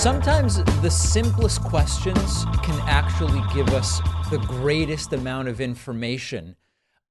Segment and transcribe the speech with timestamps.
[0.00, 6.56] Sometimes the simplest questions can actually give us the greatest amount of information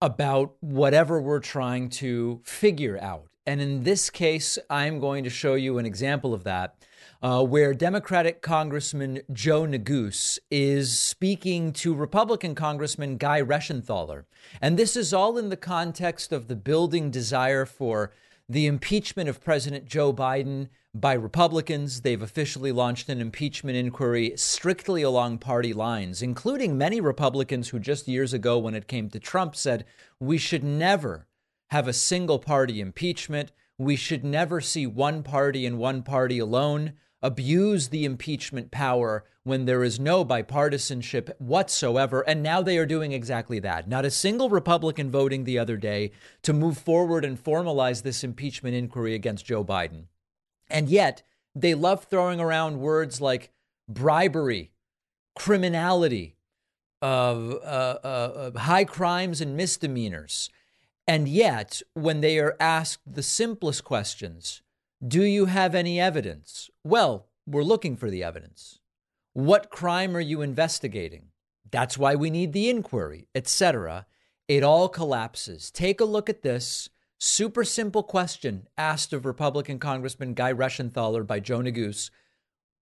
[0.02, 3.28] about whatever we're trying to figure out.
[3.46, 6.84] And in this case, I'm going to show you an example of that.
[7.22, 14.24] Uh, where Democratic Congressman Joe Neguse is speaking to Republican Congressman Guy Reschenthaler.
[14.62, 18.14] And this is all in the context of the building desire for
[18.48, 22.02] the impeachment of President Joe Biden by Republicans.
[22.02, 28.08] They've officially launched an impeachment inquiry strictly along party lines, including many Republicans who just
[28.08, 29.86] years ago, when it came to Trump, said
[30.20, 31.28] we should never
[31.70, 33.52] have a single party impeachment.
[33.78, 39.66] We should never see one party and one party alone abuse the impeachment power when
[39.66, 42.22] there is no bipartisanship whatsoever.
[42.22, 43.88] And now they are doing exactly that.
[43.88, 46.12] Not a single Republican voting the other day
[46.44, 50.06] to move forward and formalize this impeachment inquiry against Joe Biden.
[50.70, 51.24] And yet,
[51.56, 53.52] they love throwing around words like
[53.88, 54.72] bribery,
[55.36, 56.36] criminality,
[57.02, 60.50] uh, uh, uh, high crimes and misdemeanors.
[61.08, 64.62] And yet, when they are asked the simplest questions,
[65.06, 66.70] do you have any evidence?
[66.84, 68.80] Well, we're looking for the evidence.
[69.34, 71.30] What crime are you investigating?
[71.72, 74.06] That's why we need the inquiry, etc.
[74.48, 75.72] It all collapses.
[75.72, 76.90] Take a look at this
[77.20, 82.10] super simple question asked of Republican Congressman Guy Reschenthaler by Joe Neguse.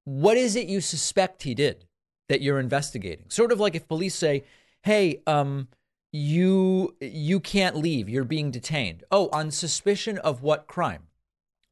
[0.05, 1.85] What is it you suspect he did
[2.29, 3.25] that you're investigating?
[3.29, 4.45] Sort of like if police say,
[4.83, 5.67] "Hey, um,
[6.11, 8.07] you you can't leave.
[8.07, 11.07] You're being detained." Oh, on suspicion of what crime?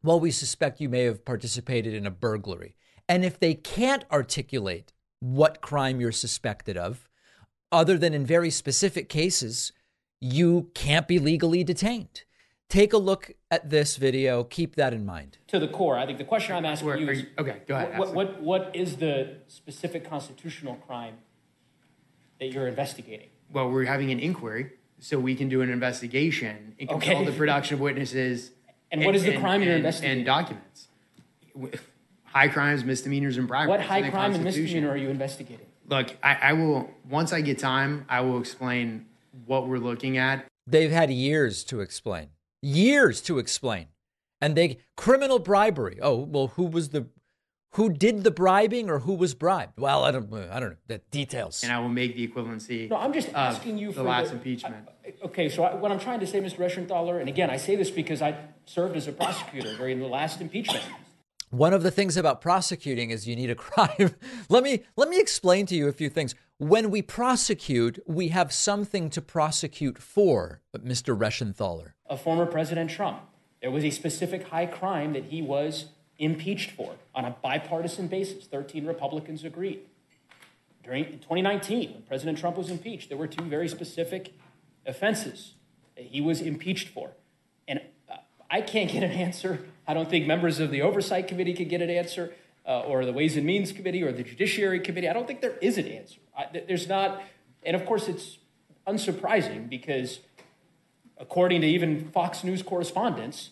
[0.05, 2.75] well, we suspect you may have participated in a burglary.
[3.09, 7.09] And if they can't articulate what crime you're suspected of,
[7.71, 9.71] other than in very specific cases,
[10.21, 12.24] you can't be legally detained.
[12.69, 14.43] Take a look at this video.
[14.43, 15.37] Keep that in mind.
[15.47, 17.75] To the core, I think the question I'm asking Where- you is you- okay, go
[17.75, 21.15] ahead, What, what, what is the specific constitutional crime
[22.39, 23.29] that you're investigating?
[23.51, 27.07] Well, we're having an inquiry, so we can do an investigation and Okay.
[27.11, 28.51] control the production of witnesses.
[28.91, 30.17] And what is the crime you're investigating?
[30.19, 30.87] And documents.
[32.23, 33.69] High crimes, misdemeanors, and bribery.
[33.69, 34.63] What high in crime and Constitution.
[34.83, 35.67] misdemeanor are you investigating?
[35.87, 39.05] Look, I, I will, once I get time, I will explain
[39.45, 40.45] what we're looking at.
[40.67, 42.29] They've had years to explain,
[42.65, 43.87] years to explain.
[44.41, 45.99] And they criminal bribery.
[46.01, 47.07] Oh, well, who was the
[47.73, 49.73] who did the bribing or who was bribed?
[49.77, 51.63] Well, I don't I don't know the details.
[51.63, 52.89] And I will make the equivalency.
[52.89, 54.87] No, I'm just asking you the for the last impeachment.
[55.05, 56.57] I- okay, so I, what I'm trying to say, Mr.
[56.57, 60.41] Reschenthaler, and again, I say this because I served as a prosecutor during the last
[60.41, 60.83] impeachment.
[61.49, 64.15] One of the things about prosecuting is you need a crime.
[64.49, 66.35] let me let me explain to you a few things.
[66.57, 71.17] When we prosecute, we have something to prosecute for, Mr.
[71.17, 71.91] Reschenthaler.
[72.07, 73.21] Of former President Trump.
[73.61, 75.85] There was a specific high crime that he was
[76.17, 78.45] impeached for on a bipartisan basis.
[78.45, 79.81] 13 Republicans agreed.
[80.83, 84.33] During 2019, when President Trump was impeached, there were two very specific
[84.85, 85.53] offenses
[85.95, 87.11] that he was impeached for.
[87.67, 88.17] And uh,
[88.51, 89.65] I can't get an answer.
[89.87, 92.33] I don't think members of the Oversight Committee could get an answer,
[92.67, 95.09] uh, or the Ways and Means Committee, or the Judiciary Committee.
[95.09, 96.19] I don't think there is an answer.
[96.37, 97.23] I, there's not,
[97.63, 98.37] and of course, it's
[98.87, 100.19] unsurprising because
[101.17, 103.51] according to even Fox News correspondents,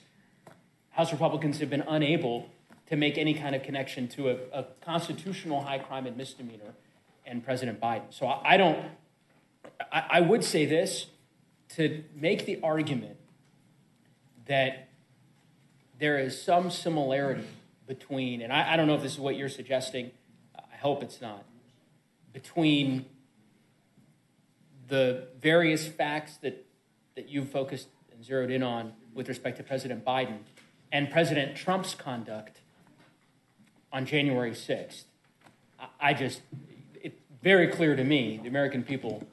[0.91, 2.49] House Republicans have been unable
[2.87, 6.73] to make any kind of connection to a, a constitutional high crime and misdemeanor
[7.25, 8.03] and President Biden.
[8.11, 8.77] So I, I don't,
[9.91, 11.07] I, I would say this
[11.75, 13.17] to make the argument
[14.45, 14.89] that
[15.97, 17.47] there is some similarity
[17.87, 20.11] between, and I, I don't know if this is what you're suggesting,
[20.55, 21.45] I hope it's not,
[22.33, 23.05] between
[24.87, 26.65] the various facts that,
[27.15, 30.39] that you've focused and zeroed in on with respect to President Biden
[30.91, 32.61] and President Trump's conduct
[33.91, 35.03] on January 6th.
[35.79, 36.41] I, I just,
[36.95, 39.23] it's very clear to me the American people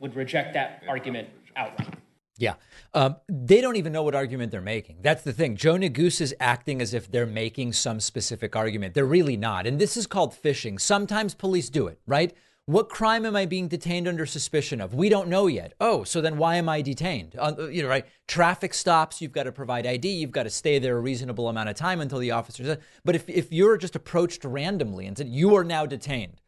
[0.00, 1.94] would reject that argument outright.
[2.38, 2.54] Yeah.
[2.94, 4.98] Um, they don't even know what argument they're making.
[5.02, 5.56] That's the thing.
[5.56, 8.94] Joe Neguse is acting as if they're making some specific argument.
[8.94, 9.66] They're really not.
[9.66, 10.78] And this is called fishing.
[10.78, 12.32] Sometimes police do it, right?
[12.68, 14.92] What crime am I being detained under suspicion of?
[14.92, 15.72] We don't know yet.
[15.80, 17.34] Oh, so then why am I detained?
[17.38, 18.04] Uh, you know, right?
[18.26, 19.22] Traffic stops.
[19.22, 20.06] You've got to provide ID.
[20.06, 22.76] You've got to stay there a reasonable amount of time until the officer.
[23.06, 26.42] But if, if you're just approached randomly and said, you are now detained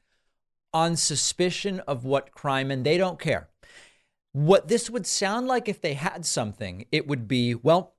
[0.75, 3.49] on suspicion of what crime, and they don't care.
[4.33, 7.95] What this would sound like if they had something, it would be well,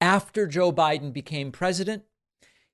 [0.00, 2.04] after Joe Biden became president,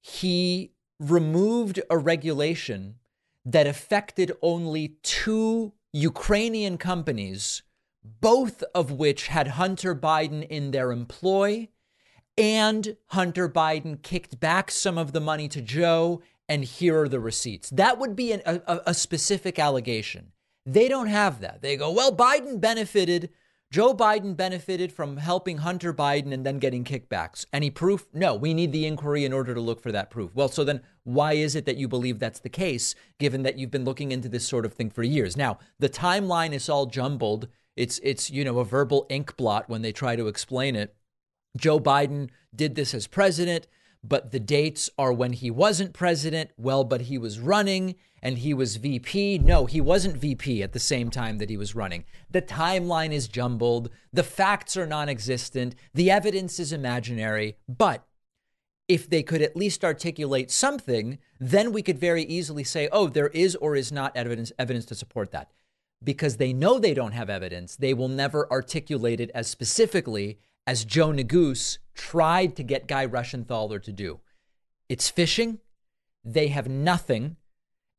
[0.02, 2.96] he removed a regulation
[3.44, 7.62] that affected only two Ukrainian companies,
[8.02, 11.68] both of which had Hunter Biden in their employ.
[12.38, 17.20] And Hunter Biden kicked back some of the money to Joe and here are the
[17.20, 17.70] receipts.
[17.70, 20.32] That would be an, a, a specific allegation.
[20.66, 21.62] They don't have that.
[21.62, 23.30] They go, well, Biden benefited.
[23.72, 27.46] Joe Biden benefited from helping Hunter Biden and then getting kickbacks.
[27.54, 28.06] Any proof?
[28.12, 30.34] No, we need the inquiry in order to look for that proof.
[30.34, 33.70] Well, so then why is it that you believe that's the case, given that you've
[33.70, 35.38] been looking into this sort of thing for years?
[35.38, 37.48] Now, the timeline is all jumbled.
[37.74, 40.94] It's it's you know a verbal ink blot when they try to explain it.
[41.56, 43.68] Joe Biden did this as president
[44.04, 46.50] but the dates are when he wasn't president.
[46.56, 49.38] Well, but he was running and he was VP.
[49.38, 52.04] No, he wasn't VP at the same time that he was running.
[52.30, 53.90] The timeline is jumbled.
[54.12, 55.74] The facts are non existent.
[55.94, 57.56] The evidence is imaginary.
[57.68, 58.04] But
[58.88, 63.28] if they could at least articulate something, then we could very easily say, oh, there
[63.28, 65.50] is or is not evidence, evidence to support that.
[66.02, 70.84] Because they know they don't have evidence, they will never articulate it as specifically as
[70.84, 74.20] Joe Neguse tried to get Guy Reschenthaler to do.
[74.88, 75.58] It's fishing.
[76.24, 77.36] They have nothing.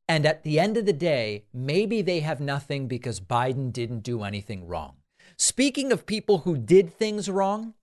[0.08, 4.22] And at the end of the day, maybe they have nothing because Biden didn't do
[4.22, 4.96] anything wrong.
[5.36, 7.74] Speaking of people who did things wrong,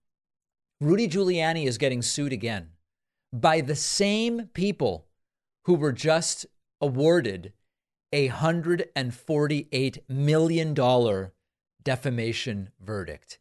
[0.80, 2.70] Rudy Giuliani is getting sued again
[3.34, 5.08] by the same people
[5.66, 6.46] who were just
[6.80, 7.54] awarded
[8.12, 11.32] a $148 million
[11.84, 13.40] defamation verdict.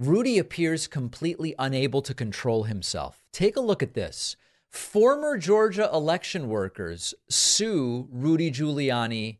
[0.00, 3.20] Rudy appears completely unable to control himself.
[3.32, 4.36] Take a look at this.
[4.70, 9.38] Former Georgia election workers sue Rudy Giuliani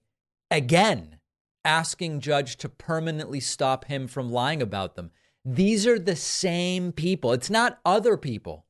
[0.51, 1.21] again,
[1.65, 5.13] asking judge to permanently stop him from lying about them.
[5.45, 7.33] These are the same people.
[7.33, 8.67] It's not other people.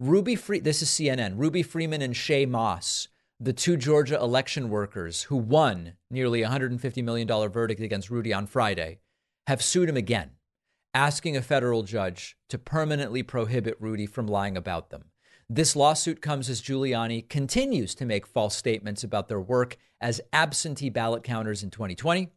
[0.00, 1.34] Ruby Free this is CNN.
[1.36, 3.06] Ruby Freeman and Shaye Moss,
[3.38, 8.98] the two Georgia election workers who won nearly $150 million verdict against Rudy on Friday,
[9.46, 10.32] have sued him again
[10.98, 15.04] asking a federal judge to permanently prohibit Rudy from lying about them.
[15.48, 20.90] This lawsuit comes as Giuliani continues to make false statements about their work as absentee
[20.90, 22.32] ballot counters in 2020.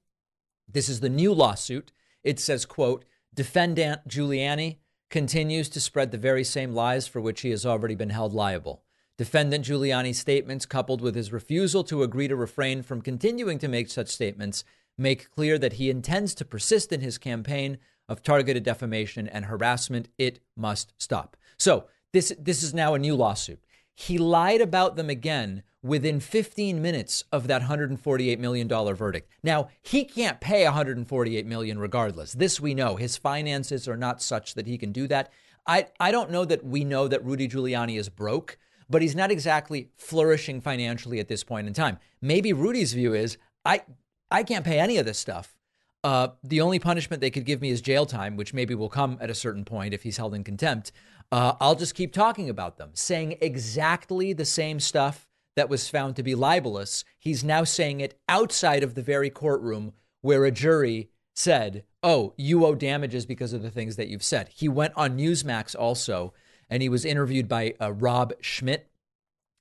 [0.71, 1.91] This is the new lawsuit.
[2.23, 3.03] It says, quote,
[3.33, 4.77] defendant Giuliani
[5.09, 8.83] continues to spread the very same lies for which he has already been held liable.
[9.17, 13.89] Defendant Giuliani's statements, coupled with his refusal to agree to refrain from continuing to make
[13.89, 14.63] such statements,
[14.99, 17.79] make clear that he intends to persist in his campaign
[18.11, 20.09] of targeted defamation and harassment.
[20.17, 21.37] It must stop.
[21.57, 23.63] So this this is now a new lawsuit.
[23.95, 29.31] He lied about them again within 15 minutes of that 148 million dollar verdict.
[29.41, 32.33] Now, he can't pay 148 million regardless.
[32.33, 32.97] This we know.
[32.97, 35.31] His finances are not such that he can do that.
[35.65, 38.57] I I don't know that we know that Rudy Giuliani is broke,
[38.89, 41.97] but he's not exactly flourishing financially at this point in time.
[42.21, 43.83] Maybe Rudy's view is I
[44.29, 45.55] I can't pay any of this stuff.
[46.03, 49.17] Uh, the only punishment they could give me is jail time, which maybe will come
[49.21, 50.91] at a certain point if he's held in contempt.
[51.31, 56.15] Uh, I'll just keep talking about them, saying exactly the same stuff that was found
[56.15, 57.03] to be libelous.
[57.19, 62.65] He's now saying it outside of the very courtroom where a jury said, Oh, you
[62.65, 64.49] owe damages because of the things that you've said.
[64.49, 66.33] He went on Newsmax also,
[66.67, 68.89] and he was interviewed by uh, Rob Schmitt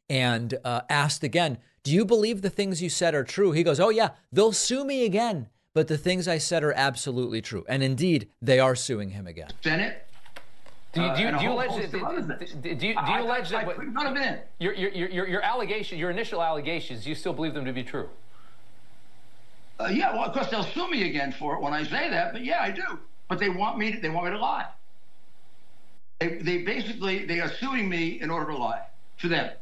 [0.09, 3.53] and uh, asked again, Do you believe the things you said are true?
[3.53, 7.41] He goes, Oh, yeah, they'll sue me again but the things I said are absolutely
[7.41, 7.65] true.
[7.69, 9.49] And indeed, they are suing him again.
[9.63, 10.07] Senate.
[10.93, 11.93] Do you, do you, do you allege that,
[12.63, 16.11] do you, do you allege that none of it your, your, your, your allegation, your
[16.11, 18.09] initial allegations, you still believe them to be true?
[19.79, 22.33] Uh, yeah, well, of course they'll sue me again for it when I say that,
[22.33, 22.99] but yeah, I do.
[23.29, 24.67] But they want me to, they want me to lie.
[26.19, 28.83] They, they basically they are suing me in order to lie
[29.21, 29.53] to them.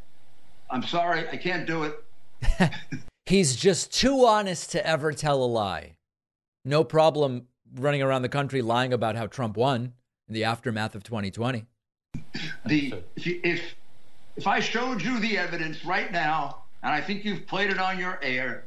[0.70, 2.72] I'm sorry, I can't do it.
[3.26, 5.97] He's just too honest to ever tell a lie
[6.68, 9.94] no problem running around the country lying about how Trump won
[10.28, 11.64] in the aftermath of 2020.
[12.66, 13.74] The if
[14.36, 17.98] if I showed you the evidence right now, and I think you've played it on
[17.98, 18.64] your air,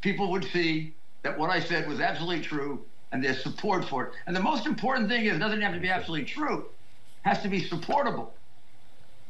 [0.00, 4.12] people would see that what I said was absolutely true, and there's support for it.
[4.26, 6.58] And the most important thing is, it doesn't have to be absolutely true;
[7.24, 8.34] it has to be supportable.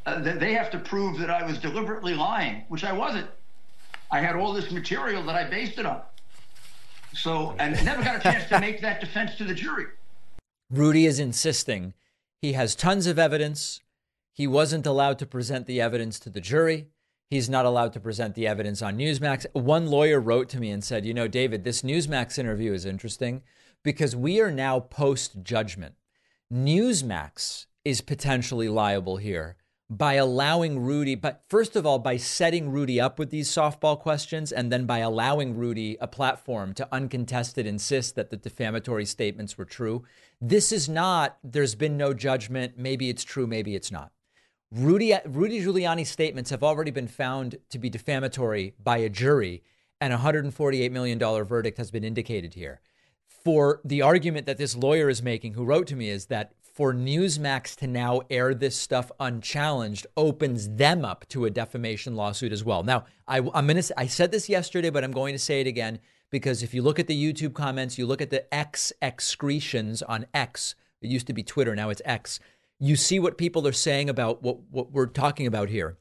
[0.05, 3.29] Uh, they have to prove that I was deliberately lying, which I wasn't.
[4.11, 6.03] I had all this material that I based it on.
[7.15, 9.87] So, and never got a chance to make that defense to the jury.
[10.71, 11.95] Rudy is insisting
[12.41, 13.81] he has tons of evidence.
[14.33, 16.89] He wasn't allowed to present the evidence to the jury.
[17.31, 19.47] He's not allowed to present the evidence on Newsmax.
[19.53, 23.43] One lawyer wrote to me and said, You know, David, this Newsmax interview is interesting
[23.83, 25.95] because we are now post judgment.
[26.53, 29.57] Newsmax is potentially liable here
[29.99, 34.51] by allowing Rudy, but first of all, by setting Rudy up with these softball questions,
[34.51, 39.67] and then by allowing Rudy a platform to uncontested insist that the defamatory statements were
[39.67, 40.03] true.
[40.41, 42.79] This is not, there's been no judgment.
[42.79, 44.13] Maybe it's true, maybe it's not.
[44.71, 49.63] Rudy, Rudy Giuliani's statements have already been found to be defamatory by a jury,
[50.01, 52.81] and a $148 million verdict has been indicated here.
[53.27, 56.95] For the argument that this lawyer is making, who wrote to me, is that for
[56.95, 62.65] Newsmax to now air this stuff unchallenged opens them up to a defamation lawsuit as
[62.65, 62.83] well.
[62.83, 63.83] Now, I, am gonna.
[63.97, 65.99] I said this yesterday, but I'm going to say it again
[66.31, 70.27] because if you look at the YouTube comments, you look at the X excretions on
[70.33, 70.75] X.
[71.03, 72.41] It used to be Twitter, now it's X.
[72.81, 75.99] You see what people are saying about what, what we're talking about here.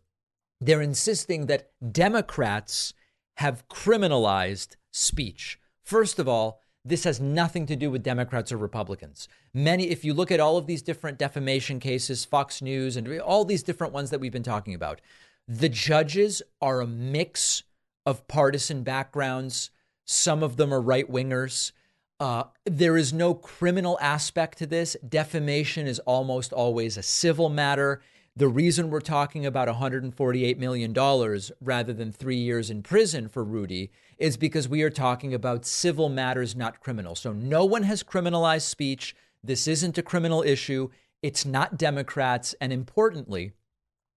[0.62, 2.94] They're insisting that Democrats
[3.36, 5.60] have criminalized speech.
[5.84, 9.28] First of all, this has nothing to do with Democrats or Republicans.
[9.54, 13.46] Many, if you look at all of these different defamation cases, Fox News, and all
[13.46, 15.00] these different ones that we've been talking about,
[15.48, 17.64] the judges are a mix
[18.06, 19.70] of partisan backgrounds.
[20.06, 21.72] Some of them are right wingers.
[22.20, 24.96] Uh, there is no criminal aspect to this.
[25.08, 28.02] Defamation is almost always a civil matter.
[28.36, 30.94] The reason we're talking about $148 million
[31.60, 36.08] rather than three years in prison for Rudy is because we are talking about civil
[36.08, 37.14] matters, not criminal.
[37.14, 39.14] So no one has criminalized speech.
[39.44, 40.90] This isn't a criminal issue.
[41.22, 42.56] It's not Democrats.
[42.62, 43.52] And importantly,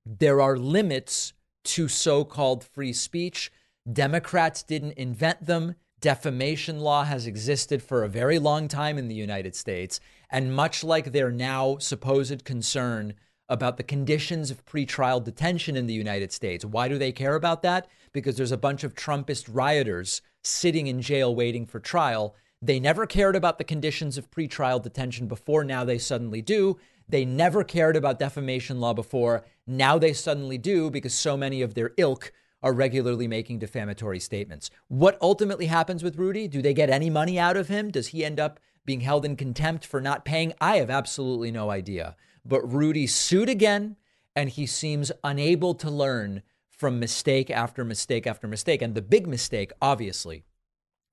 [0.06, 1.33] there are limits
[1.64, 3.50] to so called free speech.
[3.92, 5.75] Democrats didn't invent them.
[6.00, 9.99] Defamation law has existed for a very long time in the United States.
[10.30, 13.14] And much like their now supposed concern
[13.54, 16.64] about the conditions of pretrial detention in the United States.
[16.64, 17.88] Why do they care about that?
[18.12, 22.37] Because there's a bunch of Trumpist rioters sitting in jail waiting for trial.
[22.61, 26.78] They never cared about the conditions of pretrial detention before, now they suddenly do.
[27.08, 31.75] They never cared about defamation law before, now they suddenly do because so many of
[31.75, 32.32] their ilk
[32.62, 34.70] are regularly making defamatory statements.
[34.88, 36.49] What ultimately happens with Rudy?
[36.49, 37.90] Do they get any money out of him?
[37.90, 40.54] Does he end up being held in contempt for not paying?
[40.62, 42.16] I have absolutely no idea.
[42.44, 43.96] But Rudy sued again,
[44.36, 48.82] and he seems unable to learn from mistake after mistake after mistake.
[48.82, 50.44] And the big mistake, obviously,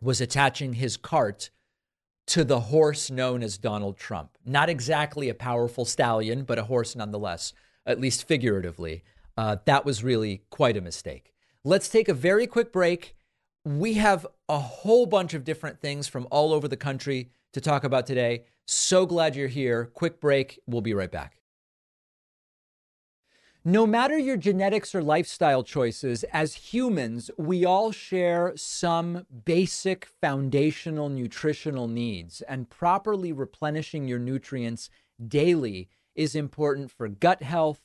[0.01, 1.51] was attaching his cart
[2.27, 4.37] to the horse known as Donald Trump.
[4.45, 7.53] Not exactly a powerful stallion, but a horse nonetheless,
[7.85, 9.03] at least figuratively.
[9.37, 11.33] Uh, that was really quite a mistake.
[11.63, 13.15] Let's take a very quick break.
[13.63, 17.83] We have a whole bunch of different things from all over the country to talk
[17.83, 18.45] about today.
[18.65, 19.85] So glad you're here.
[19.93, 20.59] Quick break.
[20.65, 21.41] We'll be right back.
[23.63, 31.09] No matter your genetics or lifestyle choices, as humans, we all share some basic foundational
[31.09, 34.89] nutritional needs, and properly replenishing your nutrients
[35.27, 37.81] daily is important for gut health,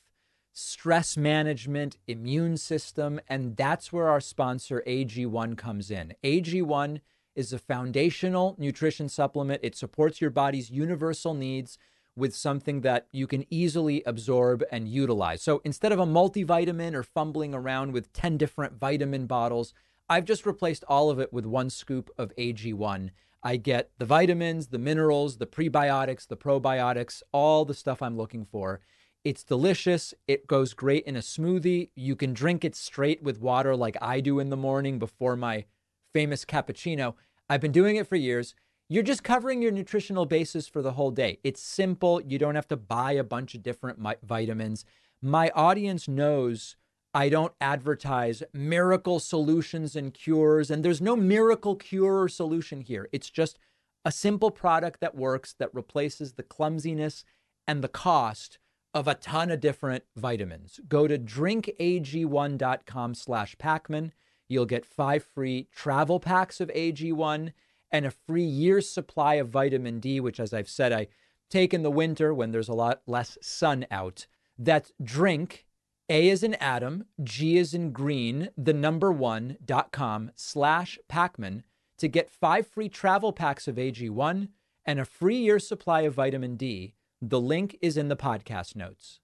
[0.51, 6.15] stress management, immune system, and that's where our sponsor AG1 comes in.
[6.23, 7.01] AG1
[7.37, 9.61] is a foundational nutrition supplement.
[9.63, 11.77] It supports your body's universal needs
[12.17, 15.43] with something that you can easily absorb and utilize.
[15.43, 19.73] So instead of a multivitamin or fumbling around with 10 different vitamin bottles,
[20.09, 23.11] I've just replaced all of it with one scoop of AG1.
[23.43, 28.45] I get the vitamins, the minerals, the prebiotics, the probiotics, all the stuff I'm looking
[28.45, 28.81] for.
[29.23, 30.13] It's delicious.
[30.27, 31.89] It goes great in a smoothie.
[31.95, 35.65] You can drink it straight with water like I do in the morning before my
[36.13, 37.13] famous cappuccino.
[37.49, 38.55] I've been doing it for years.
[38.89, 41.39] You're just covering your nutritional basis for the whole day.
[41.43, 42.21] It's simple.
[42.21, 44.85] You don't have to buy a bunch of different vitamins.
[45.21, 46.75] My audience knows
[47.13, 53.09] I don't advertise miracle solutions and cures, and there's no miracle cure or solution here.
[53.11, 53.57] It's just
[54.05, 57.23] a simple product that works that replaces the clumsiness
[57.67, 58.59] and the cost
[58.93, 60.79] of a ton of different vitamins.
[60.87, 64.11] Go to drinkag1.com slash Pakman.
[64.47, 67.51] You'll get five free travel packs of AG1
[67.91, 71.07] and a free year's supply of vitamin D, which, as I've said, I
[71.49, 74.27] take in the winter when there's a lot less sun out.
[74.57, 75.65] That's drink,
[76.09, 81.63] A is in Adam, G is in green, the number one dot com slash Pakman
[81.97, 84.49] to get five free travel packs of AG1
[84.85, 86.93] and a free year's supply of vitamin D.
[87.21, 89.19] The link is in the podcast notes.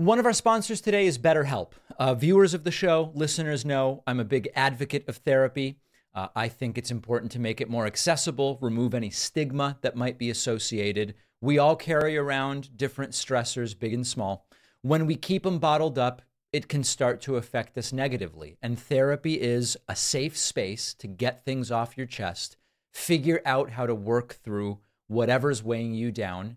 [0.00, 1.72] One of our sponsors today is BetterHelp.
[1.98, 5.80] Uh, viewers of the show, listeners know I'm a big advocate of therapy.
[6.14, 10.16] Uh, I think it's important to make it more accessible, remove any stigma that might
[10.16, 11.16] be associated.
[11.40, 14.46] We all carry around different stressors, big and small.
[14.82, 18.56] When we keep them bottled up, it can start to affect us negatively.
[18.62, 22.56] And therapy is a safe space to get things off your chest,
[22.92, 24.78] figure out how to work through
[25.08, 26.56] whatever's weighing you down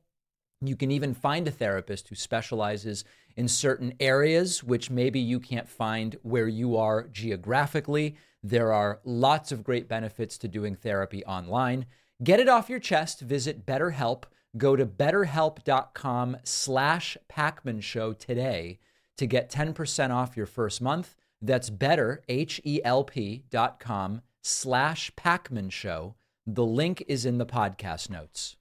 [0.61, 3.03] You can even find a therapist who specializes
[3.35, 8.15] in certain areas, which maybe you can't find where you are geographically.
[8.43, 11.87] There are lots of great benefits to doing therapy online.
[12.23, 13.21] Get it off your chest.
[13.21, 14.25] Visit BetterHelp.
[14.57, 18.79] Go to betterhelp.com slash Pakman Show today
[19.17, 21.15] to get 10% off your first month.
[21.41, 26.15] That's better, H-E-L-P dot com slash Pakman Show.
[26.45, 28.57] The link is in the podcast notes.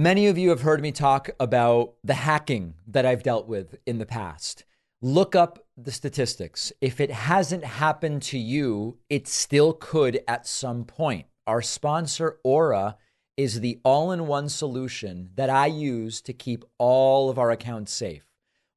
[0.00, 3.98] Many of you have heard me talk about the hacking that I've dealt with in
[3.98, 4.64] the past.
[5.02, 6.72] Look up the statistics.
[6.80, 11.26] If it hasn't happened to you, it still could at some point.
[11.46, 12.96] Our sponsor, Aura,
[13.36, 17.92] is the all in one solution that I use to keep all of our accounts
[17.92, 18.24] safe.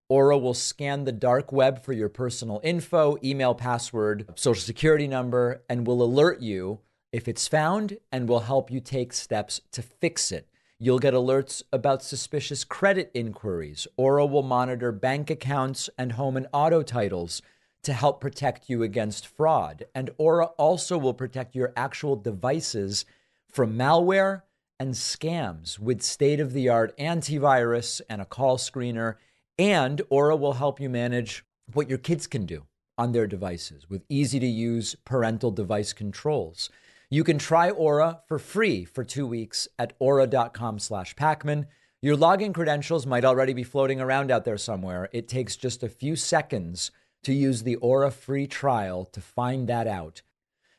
[0.09, 5.63] Aura will scan the dark web for your personal info, email, password, social security number,
[5.69, 6.81] and will alert you
[7.13, 10.49] if it's found and will help you take steps to fix it.
[10.83, 13.87] You'll get alerts about suspicious credit inquiries.
[13.95, 17.41] Aura will monitor bank accounts and home and auto titles
[17.83, 19.85] to help protect you against fraud.
[19.95, 23.05] And Aura also will protect your actual devices
[23.49, 24.41] from malware
[24.77, 29.15] and scams with state of the art antivirus and a call screener.
[29.57, 32.65] And Aura will help you manage what your kids can do
[32.97, 36.69] on their devices with easy to use parental device controls.
[37.13, 41.67] You can try Aura for free for two weeks at aura.com slash Pakman.
[42.01, 45.09] Your login credentials might already be floating around out there somewhere.
[45.13, 46.89] It takes just a few seconds
[47.21, 50.23] to use the Aura free trial to find that out.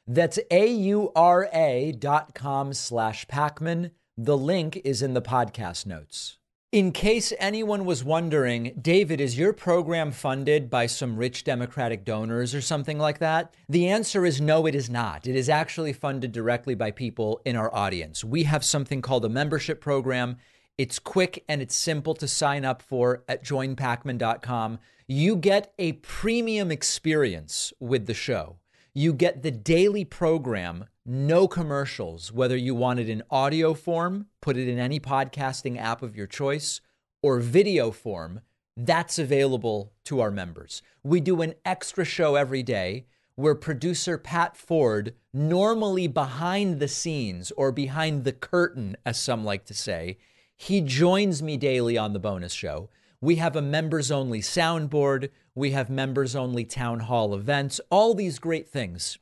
[0.09, 3.93] That's A-U-R-A dot com slash Pakman.
[4.19, 6.39] The link is in the podcast notes.
[6.75, 12.53] In case anyone was wondering, David, is your program funded by some rich Democratic donors
[12.53, 13.55] or something like that?
[13.69, 15.29] The answer is no, it is not.
[15.29, 18.25] It is actually funded directly by people in our audience.
[18.25, 20.39] We have something called a membership program.
[20.77, 24.81] It's quick and it's simple to sign up for at joinpakman.com.
[25.07, 28.57] You get a premium experience with the show.
[28.93, 34.57] You get the daily program, no commercials, whether you want it in audio form, put
[34.57, 36.81] it in any podcasting app of your choice,
[37.23, 38.41] or video form.
[38.77, 40.83] That's available to our members.
[41.03, 47.51] We do an extra show every day where producer Pat Ford, normally behind the scenes
[47.53, 50.19] or behind the curtain, as some like to say,
[50.57, 52.89] he joins me daily on the bonus show.
[53.21, 55.31] We have a members only soundboard.
[55.55, 59.19] We have members only town hall events, all these great things.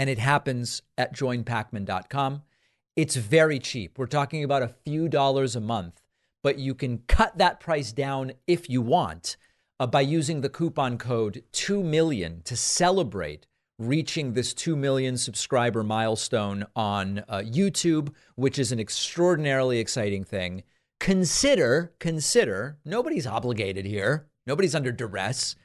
[0.00, 2.40] And it happens at joinpakman.com.
[2.96, 3.98] It's very cheap.
[3.98, 6.00] We're talking about a few dollars a month,
[6.42, 9.36] but you can cut that price down if you want
[9.78, 13.46] uh, by using the coupon code 2 million to celebrate
[13.78, 20.62] reaching this 2 million subscriber milestone on uh, YouTube, which is an extraordinarily exciting thing.
[20.98, 24.30] Consider, consider, nobody's obligated here.
[24.46, 25.56] Nobody's under duress.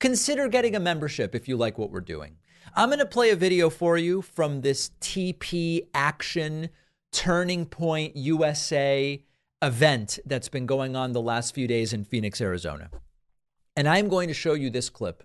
[0.00, 2.38] Consider getting a membership if you like what we're doing.
[2.76, 6.70] I'm going to play a video for you from this TP Action
[7.12, 9.22] Turning Point USA
[9.62, 12.90] event that's been going on the last few days in Phoenix, Arizona.
[13.76, 15.22] And I'm going to show you this clip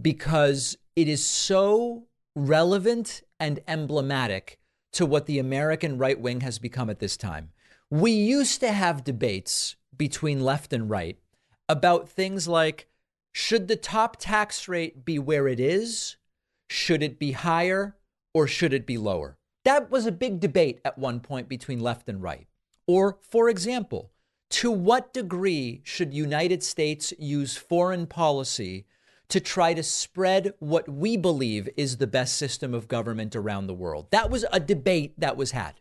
[0.00, 2.04] because it is so
[2.34, 4.58] relevant and emblematic
[4.92, 7.50] to what the American right wing has become at this time.
[7.90, 11.18] We used to have debates between left and right
[11.68, 12.88] about things like
[13.30, 16.16] should the top tax rate be where it is?
[16.72, 17.98] Should it be higher
[18.32, 19.36] or should it be lower?
[19.62, 22.46] That was a big debate at one point between left and right.
[22.86, 24.10] Or, for example,
[24.48, 28.86] to what degree should United States use foreign policy
[29.28, 33.74] to try to spread what we believe is the best system of government around the
[33.74, 34.06] world?
[34.10, 35.74] That was a debate that was had.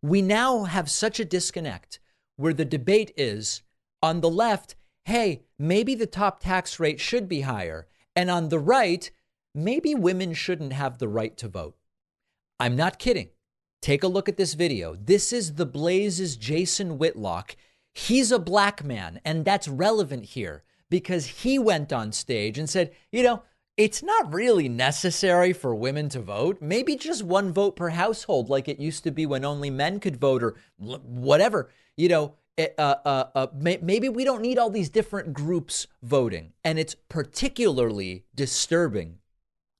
[0.00, 1.98] We now have such a disconnect
[2.36, 3.62] where the debate is
[4.00, 7.88] on the left, hey, maybe the top tax rate should be higher.
[8.14, 9.10] And on the right,
[9.54, 11.76] maybe women shouldn't have the right to vote.
[12.58, 13.28] I'm not kidding.
[13.80, 14.96] Take a look at this video.
[14.96, 17.56] This is the Blaze's Jason Whitlock.
[17.92, 22.92] He's a black man, and that's relevant here because he went on stage and said,
[23.12, 23.42] you know,
[23.76, 26.58] it's not really necessary for women to vote.
[26.60, 30.16] Maybe just one vote per household, like it used to be when only men could
[30.16, 31.70] vote or whatever.
[31.96, 36.52] You know, uh, uh, uh, maybe we don't need all these different groups voting.
[36.62, 39.18] And it's particularly disturbing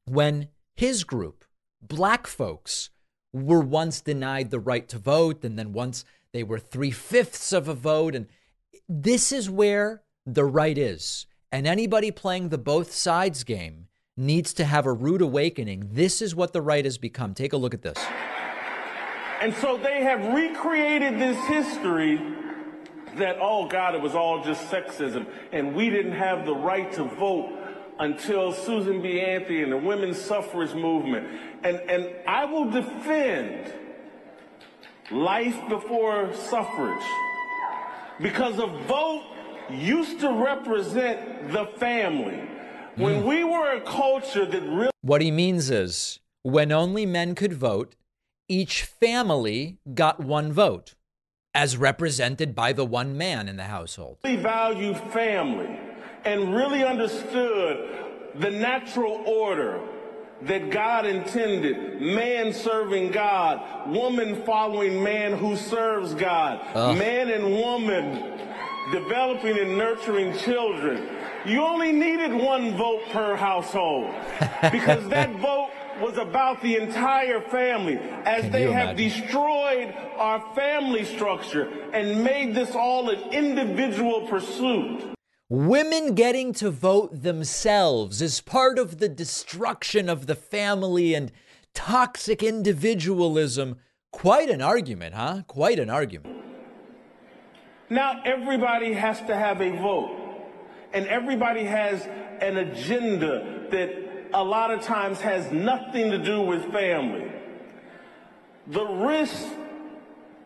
[0.07, 1.45] when his group,
[1.81, 2.91] black folks,
[3.33, 7.69] were once denied the right to vote, and then once they were three fifths of
[7.69, 8.15] a vote.
[8.15, 8.27] And
[8.89, 11.27] this is where the right is.
[11.51, 15.89] And anybody playing the both sides game needs to have a rude awakening.
[15.93, 17.35] This is what the right has become.
[17.35, 17.99] Take a look at this.
[19.41, 22.17] And so they have recreated this history
[23.17, 27.05] that, oh God, it was all just sexism, and we didn't have the right to
[27.05, 27.53] vote
[27.99, 29.21] until Susan B.
[29.21, 31.27] Anthony and the women's suffrage movement.
[31.63, 33.73] And, and I will defend
[35.11, 37.05] life before suffrage
[38.21, 39.23] because a vote
[39.71, 42.49] used to represent the family.
[42.97, 44.91] When we were a culture that really.
[45.03, 47.97] What he means is when only men could vote,
[48.49, 50.95] each family got one vote,
[51.55, 54.19] as represented by the one man in the household.
[54.23, 55.79] We valued family
[56.25, 57.89] and really understood
[58.37, 59.81] the natural order
[60.43, 66.93] that God intended man serving God, woman following man who serves God, uh.
[66.95, 68.39] man and woman
[68.93, 71.09] developing and nurturing children.
[71.47, 74.11] You only needed one vote per household
[74.73, 81.05] because that vote was about the entire family as Can they have destroyed our family
[81.05, 85.15] structure and made this all an individual pursuit.
[85.51, 91.31] Women getting to vote themselves is part of the destruction of the family and
[91.75, 93.77] toxic individualism.
[94.11, 95.43] Quite an argument, huh?
[95.47, 96.43] Quite an argument.
[97.91, 100.19] Now everybody has to have a vote,
[100.95, 102.01] and everybody has
[102.41, 107.31] an agenda that a lot of times has nothing to do with family.
[108.69, 109.45] The risks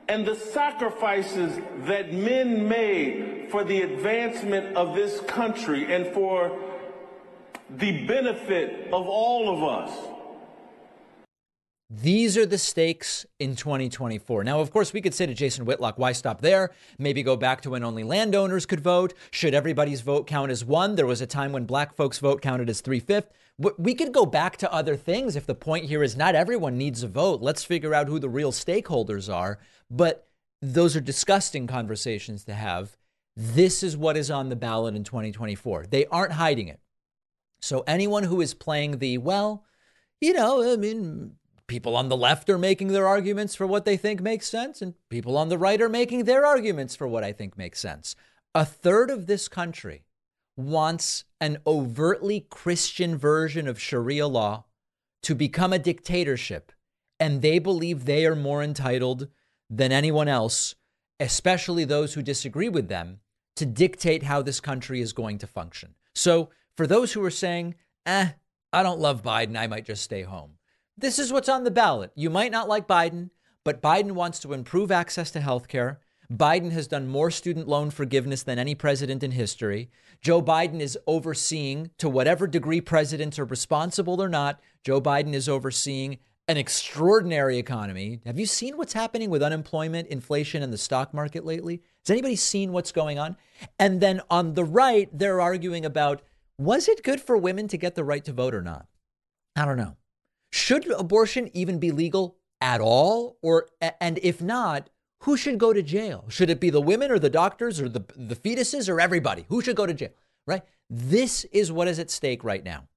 [0.09, 6.59] and the sacrifices that men made for the advancement of this country and for
[7.71, 10.09] the benefit of all of us.
[11.90, 14.44] These are the stakes in 2024.
[14.44, 16.71] Now, of course, we could say to Jason Whitlock, why stop there?
[16.99, 19.14] Maybe go back to when only landowners could vote.
[19.31, 20.97] Should everybody's vote count as one?
[20.97, 23.33] There was a time when black folks' vote counted as three fifths.
[23.59, 27.03] We could go back to other things if the point here is not everyone needs
[27.03, 27.40] a vote.
[27.42, 29.59] Let's figure out who the real stakeholders are.
[29.90, 30.29] But
[30.62, 32.97] those are disgusting conversations to have.
[33.37, 35.87] This is what is on the ballot in 2024.
[35.90, 36.81] They aren't hiding it.
[37.61, 39.64] So anyone who is playing the, well,
[40.21, 41.33] you know, I mean,
[41.66, 44.94] people on the left are making their arguments for what they think makes sense, and
[45.09, 48.16] people on the right are making their arguments for what I think makes sense.
[48.55, 50.03] A third of this country
[50.59, 54.64] wants an overtly Christian version of Sharia law
[55.23, 56.73] to become a dictatorship,
[57.21, 59.29] and they believe they are more entitled
[59.71, 60.75] than anyone else,
[61.21, 63.21] especially those who disagree with them,
[63.57, 65.94] to dictate how this country is going to function.
[66.14, 67.75] So, for those who are saying,
[68.07, 68.31] eh,
[68.73, 70.53] I don't love Biden, I might just stay home.
[70.97, 72.11] This is what's on the ballot.
[72.14, 73.31] You might not like Biden,
[73.64, 76.01] but Biden wants to improve access to health care.
[76.33, 79.91] Biden has done more student loan forgiveness than any president in history.
[80.21, 85.49] Joe Biden is overseeing, to whatever degree presidents are responsible or not, Joe Biden is
[85.49, 88.21] overseeing an extraordinary economy.
[88.27, 91.83] Have you seen what's happening with unemployment, inflation, and the stock market lately?
[92.05, 93.37] Has anybody seen what's going on?
[93.79, 96.23] And then on the right, they're arguing about
[96.59, 98.87] was it good for women to get the right to vote or not?
[99.57, 99.97] I don't know.
[100.51, 103.38] Should abortion even be legal at all?
[103.43, 103.69] Or
[104.01, 104.91] and if not,
[105.22, 106.24] who should go to jail?
[106.28, 109.46] Should it be the women or the doctors or the, the fetuses or everybody?
[109.48, 110.11] Who should go to jail?
[110.46, 110.62] Right?
[110.88, 112.88] This is what is at stake right now.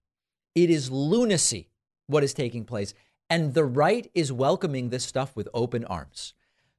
[0.55, 1.69] It is lunacy
[2.07, 2.93] what is taking place.
[3.29, 6.33] And the right is welcoming this stuff with open arms.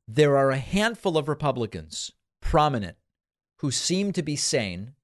[0.06, 2.96] There are a handful of Republicans, prominent,
[3.58, 4.94] who seem to be sane.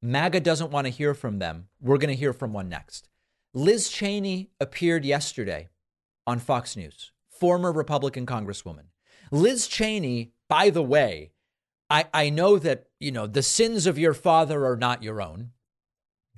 [0.00, 1.68] MAGA doesn't want to hear from them.
[1.80, 3.08] We're going to hear from one next.
[3.52, 5.68] Liz Cheney appeared yesterday
[6.26, 8.84] on Fox News, former Republican Congresswoman.
[9.30, 11.32] Liz Cheney, by the way,
[11.88, 15.50] I, I know that, you know, the sins of your father are not your own.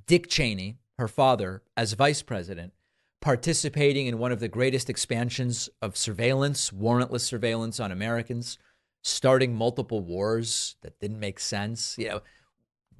[0.05, 2.73] Dick Cheney, her father, as vice president,
[3.21, 8.57] participating in one of the greatest expansions of surveillance, warrantless surveillance on Americans,
[9.01, 11.95] starting multiple wars that didn't make sense.
[11.97, 12.21] You know,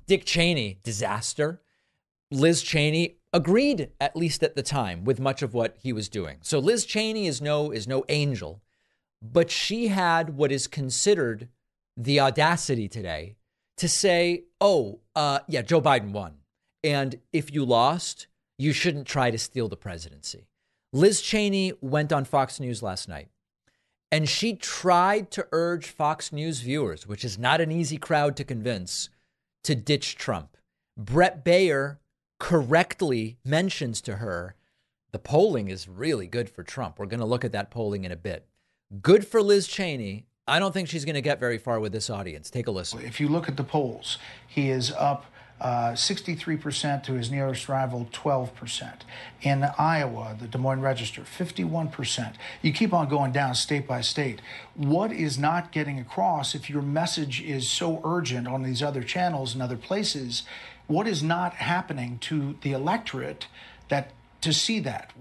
[0.07, 1.61] Dick Cheney, disaster.
[2.31, 6.37] Liz Cheney agreed, at least at the time, with much of what he was doing.
[6.41, 8.61] So Liz Cheney is no is no angel
[9.21, 11.49] but she had what is considered
[11.97, 13.35] the audacity today
[13.77, 16.35] to say, oh, uh, yeah, Joe Biden won.
[16.83, 18.27] And if you lost,
[18.57, 20.47] you shouldn't try to steal the presidency.
[20.91, 23.29] Liz Cheney went on Fox News last night
[24.11, 28.43] and she tried to urge Fox News viewers, which is not an easy crowd to
[28.43, 29.09] convince,
[29.63, 30.57] to ditch Trump.
[30.97, 31.97] Bret Baier
[32.39, 34.55] correctly mentions to her
[35.11, 36.99] the polling is really good for Trump.
[36.99, 38.45] We're going to look at that polling in a bit.
[39.01, 40.25] Good for Liz Cheney.
[40.47, 42.49] I don't think she's going to get very far with this audience.
[42.49, 43.01] Take a listen.
[43.01, 45.25] If you look at the polls, he is up
[45.61, 48.93] uh, 63% to his nearest rival, 12%.
[49.43, 52.33] In Iowa, the Des Moines Register, 51%.
[52.63, 54.41] You keep on going down state by state.
[54.73, 59.53] What is not getting across if your message is so urgent on these other channels
[59.53, 60.43] and other places?
[60.87, 63.45] What is not happening to the electorate
[63.89, 65.11] that to see that?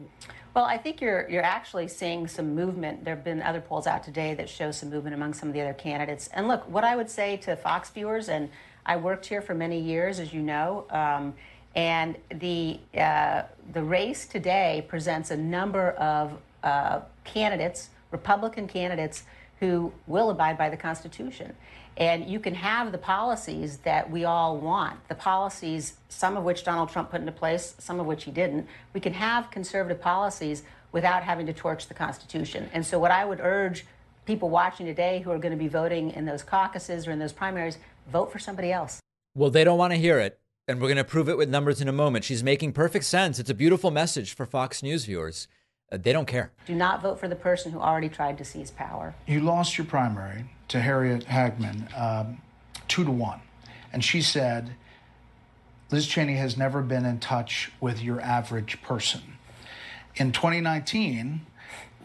[0.59, 3.05] Well, I think you're you're actually seeing some movement.
[3.05, 5.61] There have been other polls out today that show some movement among some of the
[5.61, 6.29] other candidates.
[6.33, 8.51] And look, what I would say to Fox viewers, and
[8.85, 11.35] I worked here for many years, as you know, um,
[11.77, 13.43] and the uh,
[13.73, 19.23] the race today presents a number of uh, candidates, Republican candidates,
[19.61, 21.55] who will abide by the Constitution.
[21.99, 26.63] And you can have the policies that we all want, the policies, some of which
[26.63, 28.69] Donald Trump put into place, some of which he didn't.
[28.95, 32.71] We can have conservative policies without having to torch the Constitution.
[32.73, 33.85] And so, what I would urge
[34.27, 37.33] people watching today who are going to be voting in those caucuses or in those
[37.33, 37.79] primaries,
[38.13, 39.01] vote for somebody else.
[39.35, 40.39] Well, they don't want to hear it.
[40.69, 42.27] And we're going to prove it with numbers in a moment.
[42.27, 43.39] She's making perfect sense.
[43.39, 45.49] It's a beautiful message for Fox News viewers.
[45.91, 46.51] Uh, they don't care.
[46.67, 49.15] Do not vote for the person who already tried to seize power.
[49.27, 52.39] You lost your primary to Harriet Hageman um,
[52.89, 53.41] two to one.
[53.93, 54.75] And she said,
[55.91, 59.23] Liz Cheney has never been in touch with your average person.
[60.17, 61.41] In 2019,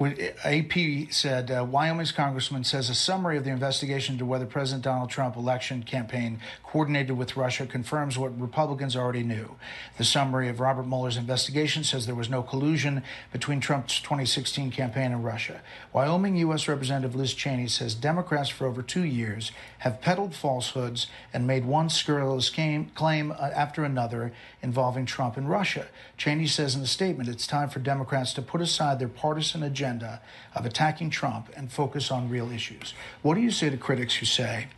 [0.06, 5.10] AP said uh, Wyoming's congressman says a summary of the investigation into whether President Donald
[5.10, 9.56] Trump election campaign coordinated with Russia confirms what Republicans already knew.
[9.98, 15.12] The summary of Robert Mueller's investigation says there was no collusion between Trump's 2016 campaign
[15.12, 15.62] and Russia.
[15.92, 16.68] Wyoming U.S.
[16.68, 21.90] Representative Liz Cheney says Democrats for over two years have peddled falsehoods and made one
[21.90, 25.86] scurrilous claim uh, after another involving Trump and Russia.
[26.18, 30.22] Cheney says in a statement it's time for Democrats to put aside their partisan agenda
[30.56, 32.94] of attacking Trump and focus on real issues.
[33.22, 34.70] What do you say to critics who say,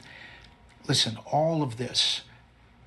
[0.88, 2.24] listen, all of this,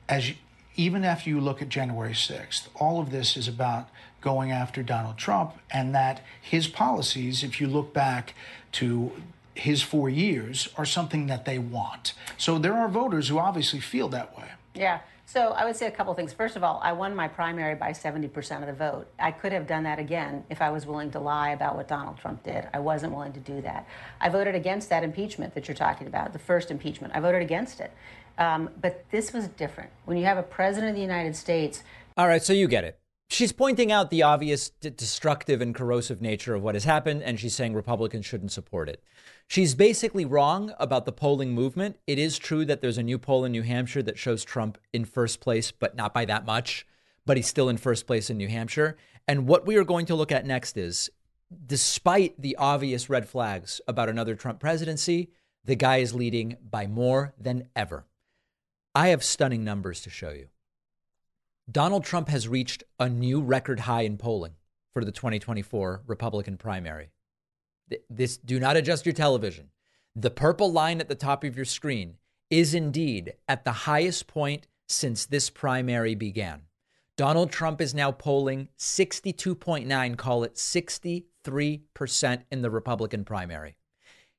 [0.09, 0.35] as you,
[0.75, 3.89] even after you look at January 6th, all of this is about
[4.21, 8.35] going after Donald Trump and that his policies, if you look back
[8.73, 9.13] to
[9.55, 12.13] his four years, are something that they want.
[12.37, 14.49] So there are voters who obviously feel that way.
[14.75, 15.01] Yeah.
[15.29, 16.33] So I would say a couple things.
[16.33, 19.09] First of all, I won my primary by 70% of the vote.
[19.19, 22.17] I could have done that again if I was willing to lie about what Donald
[22.17, 22.67] Trump did.
[22.73, 23.87] I wasn't willing to do that.
[24.23, 27.15] I voted against that impeachment that you're talking about, the first impeachment.
[27.15, 27.93] I voted against it.
[28.39, 29.91] Um, but this was different.
[30.07, 31.83] When you have a president of the United States.
[32.17, 32.99] All right, so you get it.
[33.29, 37.39] She's pointing out the obvious d- destructive and corrosive nature of what has happened, and
[37.39, 39.03] she's saying Republicans shouldn't support it.
[39.49, 41.97] She's basically wrong about the polling movement.
[42.07, 45.07] It is true that there's a new poll in New Hampshire that shows Trump in
[45.07, 46.87] first place, but not by that much.
[47.25, 48.99] But he's still in first place in New Hampshire.
[49.27, 51.11] And what we are going to look at next is
[51.65, 55.31] despite the obvious red flags about another Trump presidency,
[55.65, 58.05] the guy is leading by more than ever.
[58.95, 60.49] I have stunning numbers to show you.
[61.71, 64.57] Donald Trump has reached a new record high in polling
[64.93, 67.11] for the 2024 Republican primary.
[68.11, 69.71] This do not adjust your television.
[70.15, 72.17] The purple line at the top of your screen
[72.51, 76.63] is indeed at the highest point since this primary began.
[77.17, 83.77] Donald Trump is now polling 62.9, call it 63% in the Republican primary.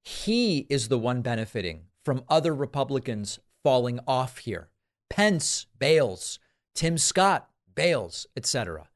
[0.02, 4.70] He is the one benefiting from other Republicans falling off here.
[5.10, 6.40] Pence bails,
[6.74, 8.88] Tim Scott bails, etc.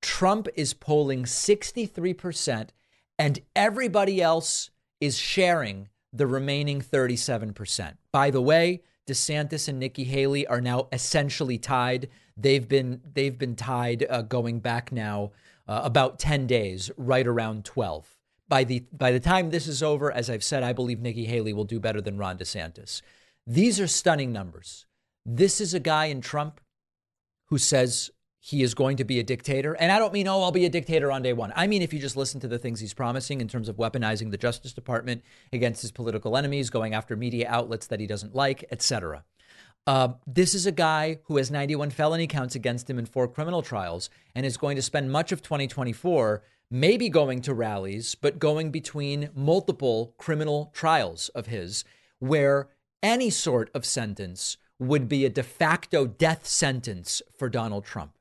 [0.00, 2.68] Trump is polling 63%
[3.18, 4.70] and everybody else
[5.00, 7.94] is sharing the remaining 37%.
[8.12, 12.08] By the way, DeSantis and Nikki Haley are now essentially tied.
[12.36, 15.32] They've been they've been tied uh, going back now
[15.66, 18.16] uh, about 10 days, right around 12.
[18.48, 21.52] By the by the time this is over, as I've said, I believe Nikki Haley
[21.52, 23.02] will do better than Ron DeSantis.
[23.46, 24.86] These are stunning numbers.
[25.26, 26.60] This is a guy in Trump
[27.46, 28.10] who says
[28.44, 29.74] he is going to be a dictator.
[29.74, 31.52] And I don't mean, oh, I'll be a dictator on day one.
[31.54, 34.32] I mean, if you just listen to the things he's promising in terms of weaponizing
[34.32, 38.64] the Justice Department against his political enemies, going after media outlets that he doesn't like,
[38.72, 39.22] etc.
[39.86, 43.62] Uh, this is a guy who has 91 felony counts against him in four criminal
[43.62, 48.72] trials and is going to spend much of 2024 maybe going to rallies, but going
[48.72, 51.84] between multiple criminal trials of his
[52.18, 52.70] where
[53.04, 58.14] any sort of sentence would be a de facto death sentence for Donald Trump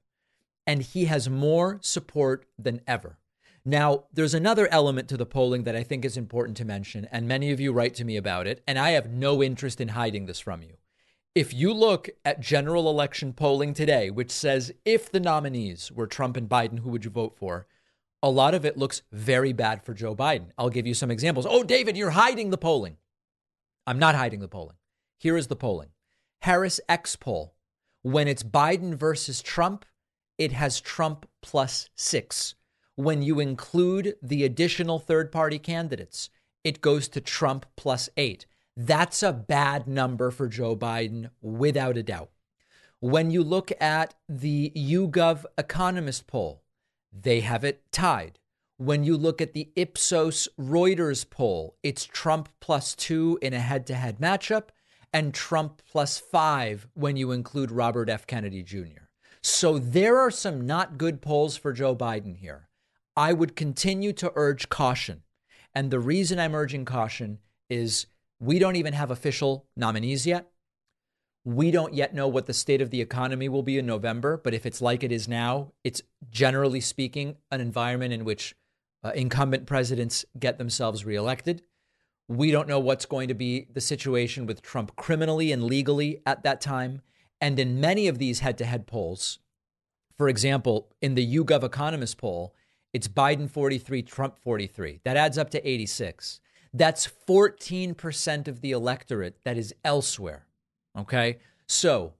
[0.71, 3.17] and he has more support than ever.
[3.65, 7.27] Now, there's another element to the polling that I think is important to mention, and
[7.27, 10.27] many of you write to me about it, and I have no interest in hiding
[10.27, 10.77] this from you.
[11.35, 16.37] If you look at general election polling today, which says if the nominees were Trump
[16.37, 17.67] and Biden, who would you vote for?
[18.23, 20.51] A lot of it looks very bad for Joe Biden.
[20.57, 21.45] I'll give you some examples.
[21.49, 22.95] Oh, David, you're hiding the polling.
[23.85, 24.77] I'm not hiding the polling.
[25.17, 25.89] Here is the polling
[26.43, 27.55] Harris X poll
[28.03, 29.83] When it's Biden versus Trump,
[30.41, 32.55] it has Trump plus six.
[32.95, 36.31] When you include the additional third party candidates,
[36.63, 38.47] it goes to Trump plus eight.
[38.75, 42.31] That's a bad number for Joe Biden, without a doubt.
[42.99, 46.63] When you look at the YouGov Economist poll,
[47.13, 48.39] they have it tied.
[48.77, 53.85] When you look at the Ipsos Reuters poll, it's Trump plus two in a head
[53.87, 54.69] to head matchup
[55.13, 58.25] and Trump plus five when you include Robert F.
[58.25, 59.10] Kennedy Jr.
[59.43, 62.69] So there are some not good polls for Joe Biden here.
[63.15, 65.23] I would continue to urge caution.
[65.73, 68.05] And the reason I'm urging caution is
[68.39, 70.51] we don't even have official nominees yet.
[71.43, 74.53] We don't yet know what the state of the economy will be in November, but
[74.53, 78.55] if it's like it is now, it's generally speaking an environment in which
[79.03, 81.63] uh, incumbent presidents get themselves reelected.
[82.27, 86.43] We don't know what's going to be the situation with Trump criminally and legally at
[86.43, 87.01] that time.
[87.41, 89.39] And in many of these head to head polls,
[90.15, 92.53] for example, in the YouGov Economist poll,
[92.93, 95.01] it's Biden 43, Trump 43.
[95.03, 96.39] That adds up to 86.
[96.73, 100.45] That's 14% of the electorate that is elsewhere.
[100.97, 101.39] Okay.
[101.67, 102.13] So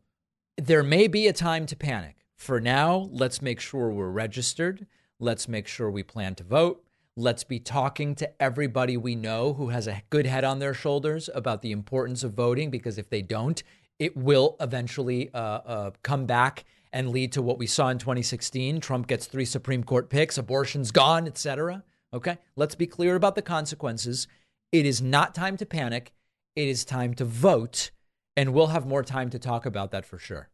[0.57, 2.15] there may be a time to panic.
[2.35, 4.87] For now, let's make sure we're registered.
[5.19, 6.83] Let's make sure we plan to vote.
[7.15, 11.29] Let's be talking to everybody we know who has a good head on their shoulders
[11.35, 13.61] about the importance of voting, because if they don't,
[14.01, 18.79] it will eventually uh, uh, come back and lead to what we saw in 2016.
[18.79, 21.83] Trump gets three Supreme Court picks, abortion's gone, etc.
[22.11, 24.27] Okay, let's be clear about the consequences.
[24.71, 26.13] It is not time to panic.
[26.55, 27.91] It is time to vote
[28.35, 30.49] and we'll have more time to talk about that for sure.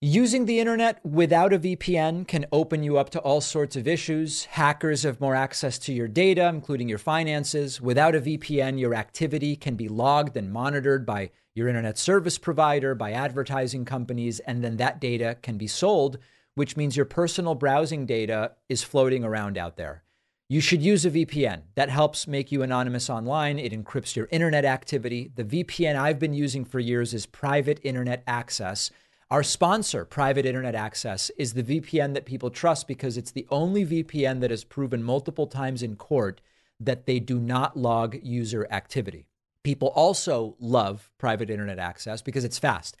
[0.00, 4.44] Using the internet without a VPN can open you up to all sorts of issues.
[4.44, 7.80] Hackers have more access to your data, including your finances.
[7.80, 12.94] Without a VPN, your activity can be logged and monitored by your internet service provider,
[12.94, 16.18] by advertising companies, and then that data can be sold,
[16.54, 20.04] which means your personal browsing data is floating around out there.
[20.48, 21.62] You should use a VPN.
[21.74, 23.58] That helps make you anonymous online.
[23.58, 25.32] It encrypts your internet activity.
[25.34, 28.92] The VPN I've been using for years is Private Internet Access.
[29.30, 33.84] Our sponsor, Private Internet Access, is the VPN that people trust because it's the only
[33.84, 36.40] VPN that has proven multiple times in court
[36.80, 39.26] that they do not log user activity.
[39.62, 42.96] People also love Private Internet Access because it's fast.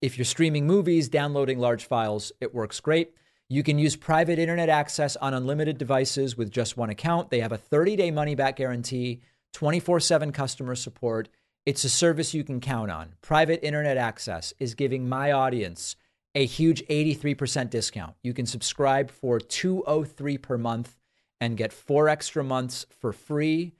[0.00, 3.16] If you're streaming movies, downloading large files, it works great.
[3.48, 7.30] You can use private internet access on unlimited devices with just one account.
[7.30, 9.20] They have a 30 day money back guarantee,
[9.52, 11.28] 24 7 customer support.
[11.64, 13.14] It's a service you can count on.
[13.22, 15.94] Private internet access is giving my audience
[16.34, 18.16] a huge 83% discount.
[18.20, 20.98] You can subscribe for 203 per month
[21.40, 23.74] and get 4 extra months for free.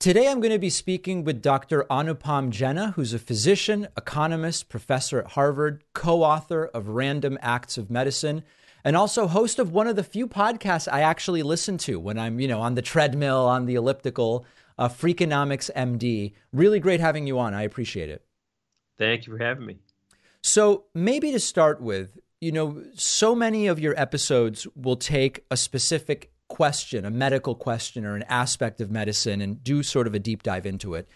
[0.00, 1.84] Today, I'm going to be speaking with Dr.
[1.90, 7.90] Anupam Jena, who's a physician, economist, professor at Harvard, co author of Random Acts of
[7.90, 8.42] Medicine,
[8.82, 12.40] and also host of one of the few podcasts I actually listen to when I'm,
[12.40, 14.46] you know, on the treadmill, on the elliptical,
[14.78, 16.32] uh, Freakonomics MD.
[16.50, 17.52] Really great having you on.
[17.52, 18.24] I appreciate it.
[18.96, 19.80] Thank you for having me.
[20.42, 25.58] So, maybe to start with, you know, so many of your episodes will take a
[25.58, 30.18] specific question, a medical question or an aspect of medicine, and do sort of a
[30.18, 31.08] deep dive into it.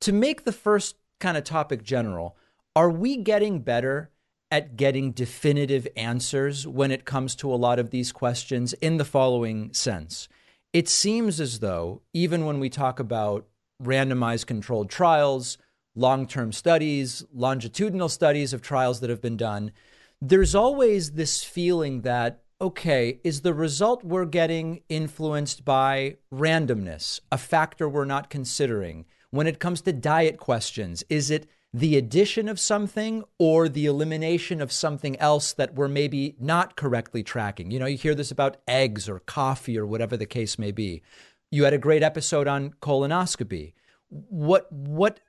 [0.00, 2.36] To make the first kind of topic general,
[2.74, 4.10] are we getting better
[4.50, 9.04] at getting definitive answers when it comes to a lot of these questions in the
[9.04, 10.28] following sense?
[10.72, 13.46] It seems as though, even when we talk about
[13.82, 15.58] randomized controlled trials,
[15.94, 19.72] long term studies, longitudinal studies of trials that have been done,
[20.20, 27.38] there's always this feeling that, okay, is the result we're getting influenced by randomness, a
[27.38, 29.04] factor we're not considering?
[29.30, 34.62] When it comes to diet questions, is it the addition of something or the elimination
[34.62, 37.70] of something else that we're maybe not correctly tracking?
[37.70, 41.02] You know, you hear this about eggs or coffee or whatever the case may be.
[41.50, 43.74] You had a great episode on colonoscopy.
[44.08, 45.20] What what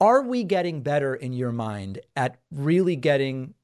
[0.00, 3.54] are we getting better in your mind at really getting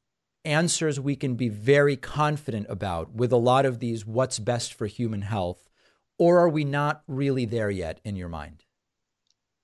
[0.45, 4.87] answers we can be very confident about with a lot of these what's best for
[4.87, 5.69] human health?
[6.19, 8.65] Or are we not really there yet in your mind?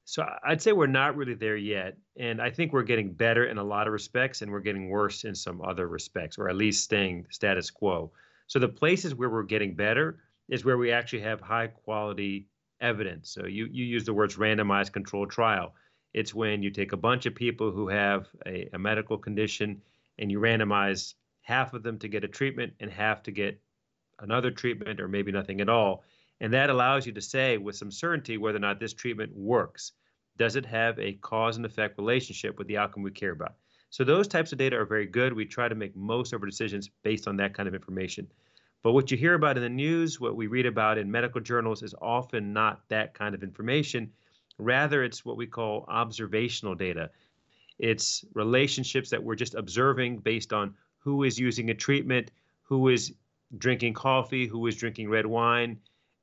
[0.04, 1.98] So I'd say we're not really there yet.
[2.16, 5.24] And I think we're getting better in a lot of respects and we're getting worse
[5.24, 8.10] in some other respects, or at least staying status quo.
[8.46, 12.48] So the places where we're getting better is where we actually have high quality
[12.80, 13.30] evidence.
[13.30, 15.74] So you, you use the words randomized controlled trial.
[16.14, 19.82] It's when you take a bunch of people who have a, a medical condition
[20.18, 23.60] and you randomize half of them to get a treatment and half to get
[24.20, 26.04] another treatment or maybe nothing at all.
[26.40, 29.92] And that allows you to say with some certainty whether or not this treatment works.
[30.36, 33.56] Does it have a cause and effect relationship with the outcome we care about?
[33.90, 35.32] So those types of data are very good.
[35.32, 38.28] We try to make most of our decisions based on that kind of information.
[38.82, 41.82] But what you hear about in the news, what we read about in medical journals,
[41.82, 44.12] is often not that kind of information.
[44.58, 47.10] Rather, it's what we call observational data.
[47.78, 52.30] It's relationships that we're just observing based on who is using a treatment,
[52.62, 53.14] who is
[53.56, 55.78] drinking coffee, who is drinking red wine,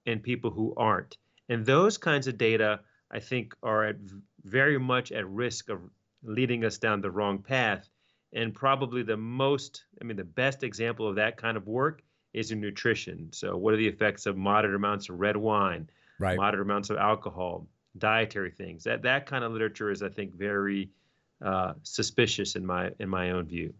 [0.05, 1.17] and people who aren't.
[1.49, 3.95] And those kinds of data, I think, are at
[4.43, 5.79] very much at risk of
[6.23, 7.89] leading us down the wrong path.
[8.33, 12.03] And probably the most, I mean, the best example of that kind of work
[12.33, 13.29] is in nutrition.
[13.31, 15.89] So, what are the effects of moderate amounts of red wine,
[16.19, 16.35] right.
[16.35, 18.83] moderate amounts of alcohol, dietary things?
[18.83, 20.89] That that kind of literature is, I think, very
[21.43, 23.73] uh, suspicious in my in my own view.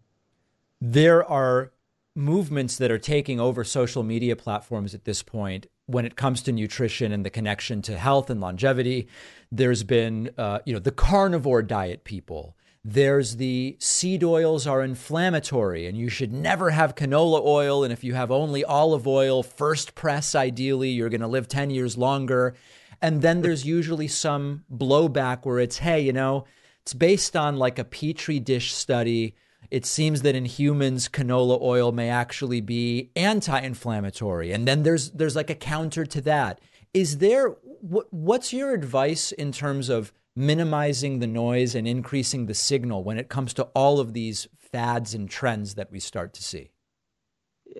[0.80, 1.72] There are
[2.14, 6.52] movements that are taking over social media platforms at this point when it comes to
[6.52, 9.06] nutrition and the connection to health and longevity.
[9.52, 12.56] There's been, uh, you know, the carnivore diet people.
[12.82, 17.84] There's the seed oils are inflammatory and you should never have canola oil.
[17.84, 21.70] And if you have only olive oil, first press, ideally, you're going to live 10
[21.70, 22.54] years longer.
[23.02, 26.46] And then there's usually some blowback where it's, hey, you know,
[26.86, 29.34] it's based on like a petri dish study.
[29.72, 35.34] It seems that in humans, canola oil may actually be anti-inflammatory, and then there's there's
[35.34, 36.60] like a counter to that.
[36.94, 42.54] Is there what, what's your advice in terms of minimizing the noise and increasing the
[42.54, 46.42] signal when it comes to all of these fads and trends that we start to
[46.44, 46.70] see?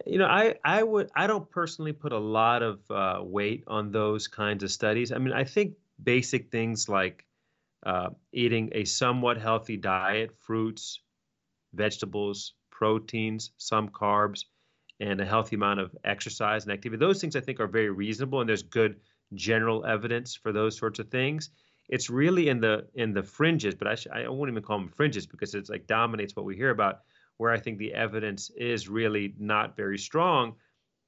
[0.05, 3.93] You know, I I would I don't personally put a lot of uh, weight on
[3.93, 5.13] those kinds of studies.
[5.13, 7.26] I mean, I think basic things like
[7.87, 11.01] uh, eating a somewhat healthy diet, fruits,
[11.73, 14.45] vegetables, proteins, some carbs,
[14.99, 16.99] and a healthy amount of exercise and activity.
[16.99, 18.97] Those things I think are very reasonable, and there's good
[19.35, 21.51] general evidence for those sorts of things.
[21.89, 24.89] It's really in the in the fringes, but I, sh- I won't even call them
[24.89, 27.03] fringes because it's like dominates what we hear about.
[27.37, 30.55] Where I think the evidence is really not very strong,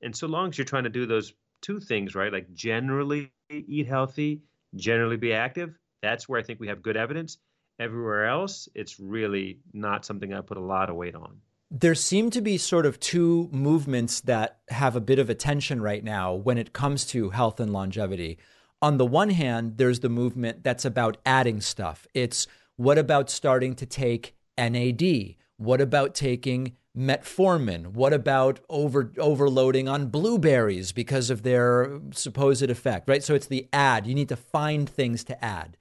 [0.03, 3.89] and so long as you're trying to do those two things right, like generally eat
[3.89, 4.43] healthy,
[4.76, 7.38] generally be active, that's where I think we have good evidence.
[7.80, 11.40] Everywhere else, it's really not something I put a lot of weight on.
[11.70, 16.03] There seem to be sort of two movements that have a bit of attention right
[16.03, 18.38] now when it comes to health and longevity.
[18.80, 22.07] On the one hand, there's the movement that's about adding stuff.
[22.14, 22.46] It's
[22.76, 25.34] what about starting to take NAD?
[25.57, 27.88] What about taking metformin?
[27.88, 33.22] What about over overloading on blueberries because of their supposed effect, right?
[33.22, 34.07] So it's the add.
[34.07, 35.76] You need to find things to add.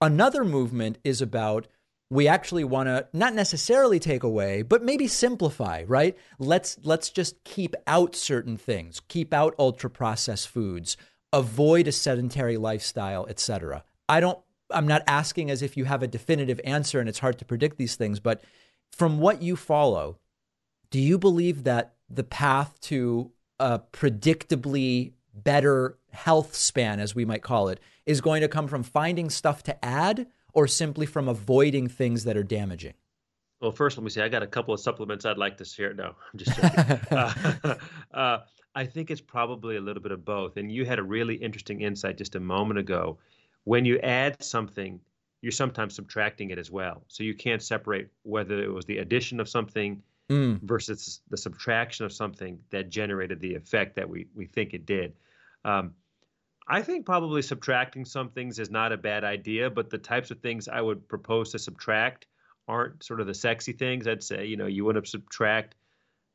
[0.00, 1.66] Another movement is about
[2.10, 6.16] we actually want to not necessarily take away but maybe simplify right?
[6.38, 10.96] Let's let's just keep out certain things keep out ultra processed foods
[11.32, 14.38] avoid a sedentary lifestyle etc i don't
[14.70, 17.76] i'm not asking as if you have a definitive answer and it's hard to predict
[17.76, 18.42] these things but
[18.92, 20.18] from what you follow
[20.90, 23.30] do you believe that the path to
[23.60, 28.82] a predictably better health span as we might call it is going to come from
[28.82, 32.94] finding stuff to add or simply from avoiding things that are damaging?
[33.60, 35.94] Well, first, let me say I got a couple of supplements I'd like to share.
[35.94, 37.16] No, I'm just joking.
[37.16, 37.74] uh,
[38.14, 38.38] uh,
[38.74, 40.56] I think it's probably a little bit of both.
[40.56, 43.18] And you had a really interesting insight just a moment ago.
[43.64, 45.00] When you add something,
[45.42, 47.02] you're sometimes subtracting it as well.
[47.08, 50.60] So you can't separate whether it was the addition of something mm.
[50.62, 55.14] versus the subtraction of something that generated the effect that we, we think it did.
[55.64, 55.94] Um,
[56.70, 60.40] I think probably subtracting some things is not a bad idea, but the types of
[60.40, 62.26] things I would propose to subtract
[62.68, 64.06] aren't sort of the sexy things.
[64.06, 65.76] I'd say, you know, you want to subtract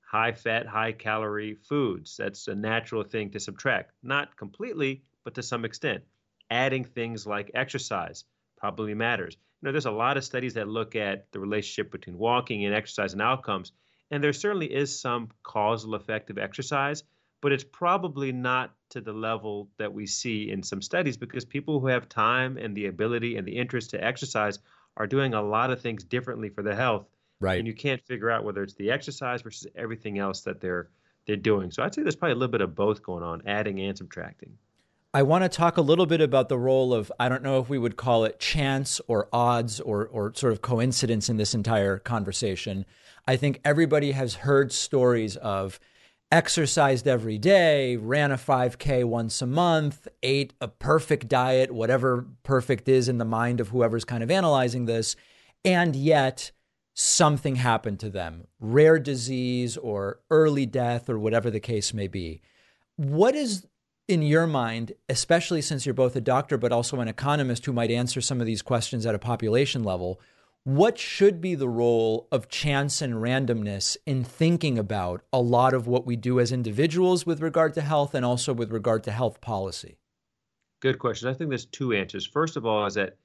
[0.01, 2.17] high fat, high calorie foods.
[2.17, 3.91] That's a natural thing to subtract.
[4.01, 6.03] Not completely, but to some extent.
[6.49, 8.25] Adding things like exercise
[8.57, 9.38] probably matters.
[9.61, 12.73] You know, there's a lot of studies that look at the relationship between walking and
[12.73, 13.71] exercise and outcomes,
[14.09, 17.03] and there certainly is some causal effect of exercise,
[17.43, 21.81] but it's probably not to the level that we see in some studies because people
[21.81, 24.59] who have time and the ability and the interest to exercise
[24.95, 27.05] are doing a lot of things differently for their health.
[27.41, 27.59] Right.
[27.59, 30.87] And you can't figure out whether it's the exercise versus everything else that they're
[31.27, 31.69] they're doing.
[31.69, 34.57] So I'd say there's probably a little bit of both going on, adding and subtracting.
[35.13, 37.67] I want to talk a little bit about the role of I don't know if
[37.67, 41.97] we would call it chance or odds or or sort of coincidence in this entire
[41.97, 42.85] conversation.
[43.27, 45.77] I think everybody has heard stories of
[46.34, 52.89] exercised every day, ran a 5K once a month, ate a perfect diet, whatever perfect
[52.89, 55.15] is in the mind of whoever's kind of analyzing this,
[55.63, 56.49] and yet
[56.95, 62.41] something happened to them rare disease or early death or whatever the case may be.
[62.95, 63.67] What is
[64.07, 67.91] in your mind, especially since you're both a doctor but also an economist who might
[67.91, 70.19] answer some of these questions at a population level?
[70.66, 75.88] What should be the role of chance and randomness in thinking about a lot of
[75.88, 79.41] what we do as individuals with regard to health and also with regard to health
[79.41, 79.97] policy?
[80.80, 81.28] Good question.
[81.28, 82.26] I think there's two answers.
[82.26, 83.18] First of all, is that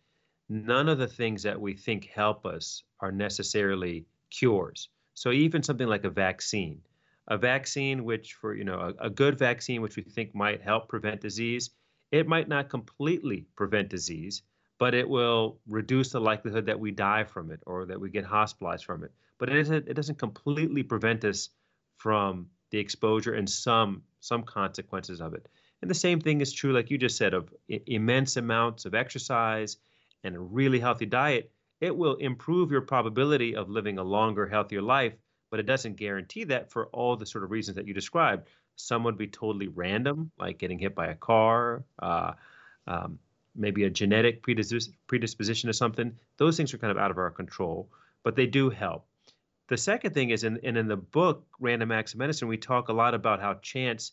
[0.48, 4.88] none of the things that we think help us are necessarily cures.
[5.14, 6.80] So even something like a vaccine,
[7.28, 10.88] a vaccine which for you know a, a good vaccine which we think might help
[10.88, 11.70] prevent disease,
[12.10, 14.42] it might not completely prevent disease
[14.78, 18.24] but it will reduce the likelihood that we die from it or that we get
[18.24, 19.12] hospitalized from it.
[19.38, 21.50] But it isn't, it doesn't completely prevent us
[21.96, 25.48] from the exposure and some some consequences of it.
[25.80, 28.94] And the same thing is true, like you just said, of I- immense amounts of
[28.94, 29.76] exercise
[30.24, 31.52] and a really healthy diet.
[31.80, 35.14] It will improve your probability of living a longer, healthier life,
[35.50, 38.48] but it doesn't guarantee that for all the sort of reasons that you described.
[38.74, 42.32] Some would be totally random, like getting hit by a car, uh,
[42.86, 43.18] um,
[43.58, 47.30] maybe a genetic predis- predisposition to something, those things are kind of out of our
[47.30, 47.90] control,
[48.22, 49.06] but they do help.
[49.68, 52.88] The second thing is, in, and in the book, Random Acts of Medicine, we talk
[52.88, 54.12] a lot about how chance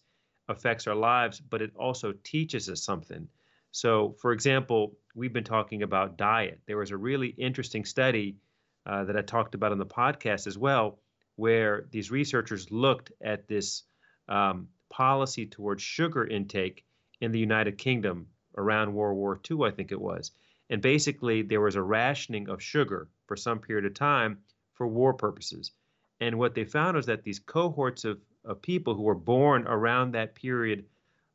[0.50, 3.28] affects our lives, but it also teaches us something.
[3.72, 6.60] So, for example, we've been talking about diet.
[6.66, 8.38] There was a really interesting study
[8.86, 11.00] uh, that I talked about on the podcast as well,
[11.36, 13.84] where these researchers looked at this
[14.28, 16.86] um, policy towards sugar intake
[17.22, 18.28] in the United Kingdom
[18.58, 20.32] around World War II, I think it was.
[20.70, 24.40] And basically, there was a rationing of sugar for some period of time
[24.74, 25.72] for war purposes.
[26.20, 30.14] And what they found was that these cohorts of, of people who were born around
[30.14, 30.86] that period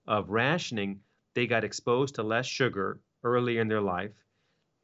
[0.07, 1.01] of rationing,
[1.35, 4.11] they got exposed to less sugar earlier in their life.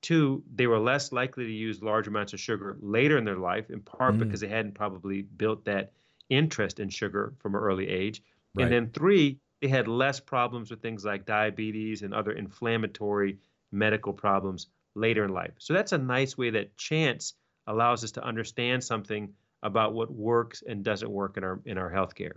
[0.03, 3.71] Two, they were less likely to use large amounts of sugar later in their life,
[3.71, 4.19] in part mm.
[4.21, 5.93] because they hadn't probably built that
[6.29, 8.23] interest in sugar from an early age.
[8.55, 8.65] Right.
[8.65, 13.39] And then three, they had less problems with things like diabetes and other inflammatory
[13.73, 15.53] medical problems later in life.
[15.59, 17.35] So that's a nice way that chance
[17.67, 19.33] allows us to understand something
[19.63, 22.35] about what works and doesn't work in our in our healthcare.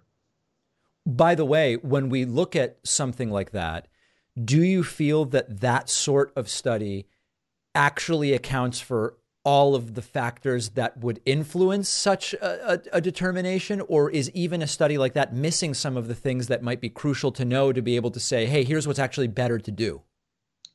[1.05, 3.87] By the way, when we look at something like that,
[4.41, 7.07] do you feel that that sort of study
[7.75, 9.17] actually accounts for
[9.49, 13.81] all of the factors that would influence such a, a, a, determination?
[13.87, 16.89] Or is even a study like that missing some of the things that might be
[16.89, 20.03] crucial to know to be able to say, hey, here's what's actually better to do?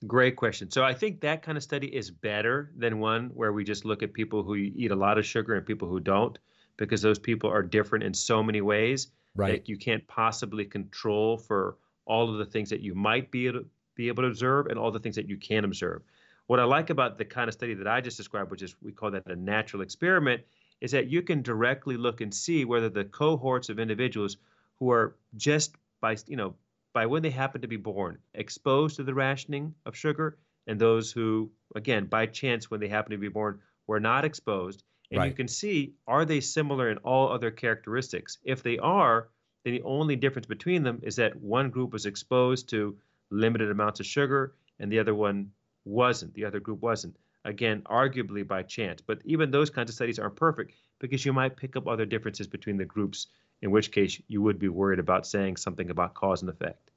[0.08, 0.72] Great question.
[0.72, 4.02] So I think that kind of study is better than one where we just look
[4.02, 6.36] at people who eat a lot of sugar and people who don't,
[6.76, 9.06] because those people are different in so many ways
[9.36, 9.52] right.
[9.52, 13.60] that you can't possibly control for all of the things that you might be able
[13.60, 16.02] to, be able to observe and all the things that you can observe.
[16.46, 18.92] What I like about the kind of study that I just described, which is we
[18.92, 20.42] call that a natural experiment,
[20.80, 24.36] is that you can directly look and see whether the cohorts of individuals
[24.78, 26.54] who are just by you know
[26.92, 31.10] by when they happen to be born exposed to the rationing of sugar and those
[31.10, 35.28] who again by chance when they happen to be born were not exposed and right.
[35.28, 39.28] you can see are they similar in all other characteristics if they are
[39.64, 42.96] then the only difference between them is that one group was exposed to
[43.30, 45.50] limited amounts of sugar and the other one
[45.84, 47.16] wasn't, the other group wasn't.
[47.44, 49.02] Again, arguably by chance.
[49.02, 52.46] But even those kinds of studies aren't perfect because you might pick up other differences
[52.46, 53.26] between the groups,
[53.60, 56.90] in which case you would be worried about saying something about cause and effect.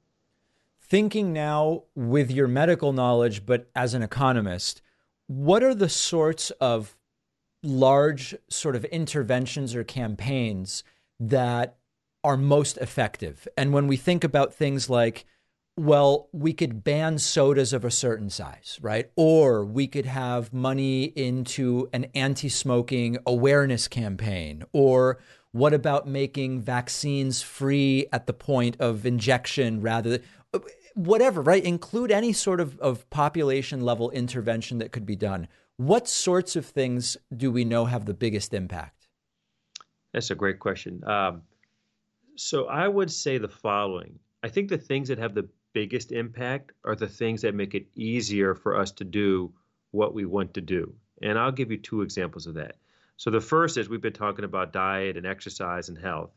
[0.80, 4.80] Thinking now with your medical knowledge, but as an economist,
[5.26, 6.96] what are the sorts of
[7.62, 10.82] large sort of interventions or campaigns
[11.20, 11.76] that
[12.24, 13.46] are most effective?
[13.54, 15.26] And when we think about things like
[15.78, 19.10] well, we could ban sodas of a certain size, right?
[19.14, 24.64] Or we could have money into an anti smoking awareness campaign.
[24.72, 25.18] Or
[25.52, 30.22] what about making vaccines free at the point of injection rather than
[30.94, 31.64] whatever, right?
[31.64, 35.46] Include any sort of, of population level intervention that could be done.
[35.76, 39.06] What sorts of things do we know have the biggest impact?
[40.12, 41.04] That's a great question.
[41.06, 41.42] Um,
[42.34, 44.18] so I would say the following.
[44.42, 47.86] I think the things that have the biggest impact are the things that make it
[47.94, 49.52] easier for us to do
[49.90, 50.94] what we want to do.
[51.22, 52.76] And I'll give you two examples of that.
[53.16, 56.30] So the first is we've been talking about diet and exercise and health.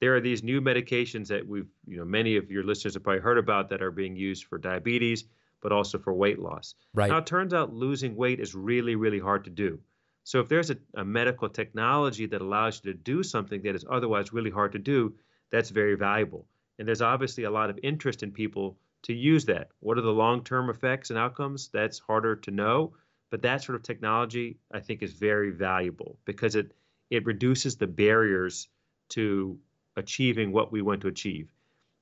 [0.00, 3.20] There are these new medications that we've, you know, many of your listeners have probably
[3.20, 5.24] heard about that are being used for diabetes,
[5.60, 6.76] but also for weight loss.
[6.94, 7.10] Right.
[7.10, 9.80] Now it turns out losing weight is really, really hard to do.
[10.22, 13.84] So if there's a, a medical technology that allows you to do something that is
[13.90, 15.14] otherwise really hard to do,
[15.50, 16.46] that's very valuable.
[16.78, 19.68] And there's obviously a lot of interest in people to use that.
[19.80, 21.68] What are the long term effects and outcomes?
[21.72, 22.94] That's harder to know.
[23.30, 26.72] But that sort of technology, I think, is very valuable because it,
[27.10, 28.68] it reduces the barriers
[29.10, 29.58] to
[29.96, 31.48] achieving what we want to achieve.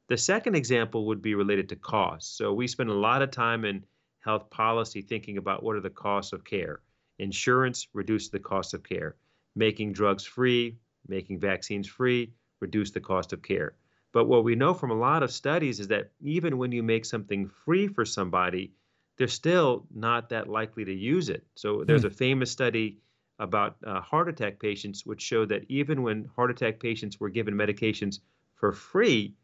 [0.09, 2.37] The second example would be related to cost.
[2.37, 3.85] So we spend a lot of time in
[4.21, 6.81] health policy thinking about what are the costs of care.
[7.19, 9.17] Insurance reduces the cost of care.
[9.57, 10.77] Making drugs free,
[11.09, 13.75] making vaccines free, reduce the cost of care.
[14.13, 17.05] But what we know from a lot of studies is that even when you make
[17.05, 18.73] something free for somebody,
[19.19, 21.45] they're still not that likely to use it.
[21.55, 22.09] So there's hmm.
[22.09, 22.99] a famous study
[23.39, 27.55] about uh, heart attack patients, which showed that even when heart attack patients were given
[27.55, 28.21] medications
[28.55, 29.35] for free,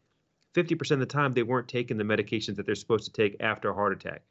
[0.55, 3.69] 50% of the time they weren't taking the medications that they're supposed to take after
[3.69, 4.23] a heart attack.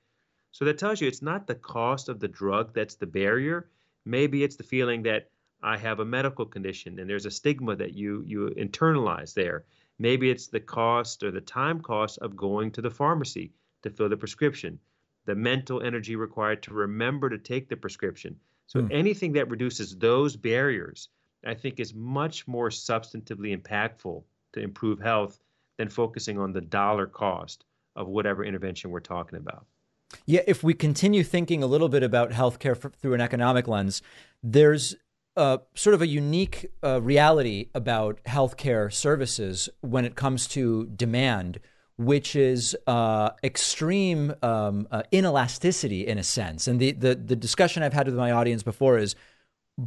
[0.52, 3.70] So that tells you it's not the cost of the drug that's the barrier.
[4.04, 5.30] Maybe it's the feeling that
[5.62, 9.64] I have a medical condition and there's a stigma that you you internalize there.
[9.98, 14.08] Maybe it's the cost or the time cost of going to the pharmacy to fill
[14.08, 14.78] the prescription,
[15.26, 18.36] the mental energy required to remember to take the prescription.
[18.66, 18.88] So, mm.
[18.90, 21.08] anything that reduces those barriers,
[21.44, 24.22] I think, is much more substantively impactful
[24.54, 25.40] to improve health
[25.78, 27.64] than focusing on the dollar cost
[27.96, 29.66] of whatever intervention we're talking about.
[30.26, 34.02] Yeah, if we continue thinking a little bit about healthcare through an economic lens,
[34.42, 34.94] there's
[35.36, 41.58] uh, sort of a unique uh, reality about healthcare services when it comes to demand,
[41.96, 46.66] which is uh, extreme um, uh, inelasticity in a sense.
[46.66, 49.14] And the, the the discussion I've had with my audience before is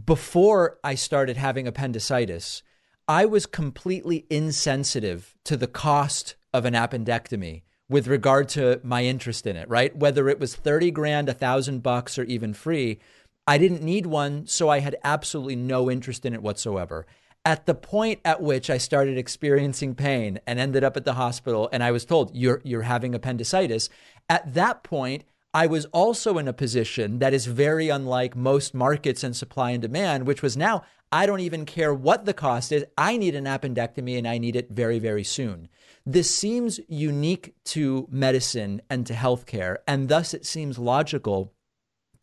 [0.06, 2.64] before I started having appendicitis,
[3.08, 9.46] I was completely insensitive to the cost of an appendectomy with regard to my interest
[9.46, 9.96] in it, right?
[9.96, 13.00] Whether it was 30 grand, a thousand bucks, or even free,
[13.48, 17.06] I didn't need one, so I had absolutely no interest in it whatsoever.
[17.44, 21.70] At the point at which I started experiencing pain and ended up at the hospital,
[21.72, 23.90] and I was told, You're, you're having appendicitis,
[24.28, 29.24] at that point, I was also in a position that is very unlike most markets
[29.24, 32.84] and supply and demand, which was now I don't even care what the cost is.
[32.98, 35.70] I need an appendectomy and I need it very, very soon.
[36.06, 41.54] This seems unique to medicine and to healthcare, and thus it seems logical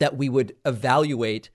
[0.03, 1.51] that we would evaluate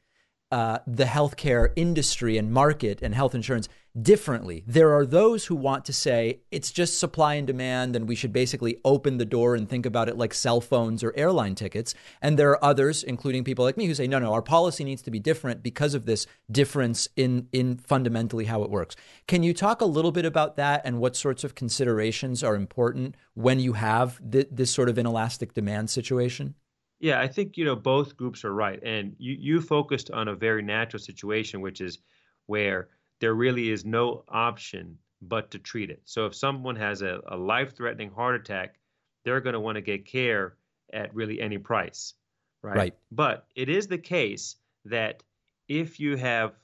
[0.54, 3.68] uh, the healthcare industry and market and health insurance
[4.02, 4.64] differently.
[4.66, 8.32] There are those who want to say it's just supply and demand, and we should
[8.32, 11.94] basically open the door and think about it like cell phones or airline tickets.
[12.22, 15.02] And there are others, including people like me, who say, no, no, our policy needs
[15.02, 18.96] to be different because of this difference in, in fundamentally how it works.
[19.28, 23.16] Can you talk a little bit about that and what sorts of considerations are important
[23.34, 26.56] when you have th- this sort of inelastic demand situation?
[27.00, 30.36] Yeah, I think you know both groups are right, and you you focused on a
[30.36, 32.00] very natural situation, which is
[32.48, 32.90] where
[33.20, 36.02] there really is no option but to treat it.
[36.06, 38.80] So if someone has a, a life-threatening heart attack,
[39.24, 40.58] they're going to want to get care
[40.94, 42.14] at really any price,
[42.62, 42.88] right?
[42.92, 42.96] Right.
[43.12, 45.24] But it is the case that
[45.68, 46.60] if you have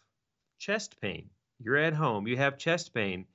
[0.59, 1.29] chest pain,
[1.59, 3.27] you're at home, you have chest pain,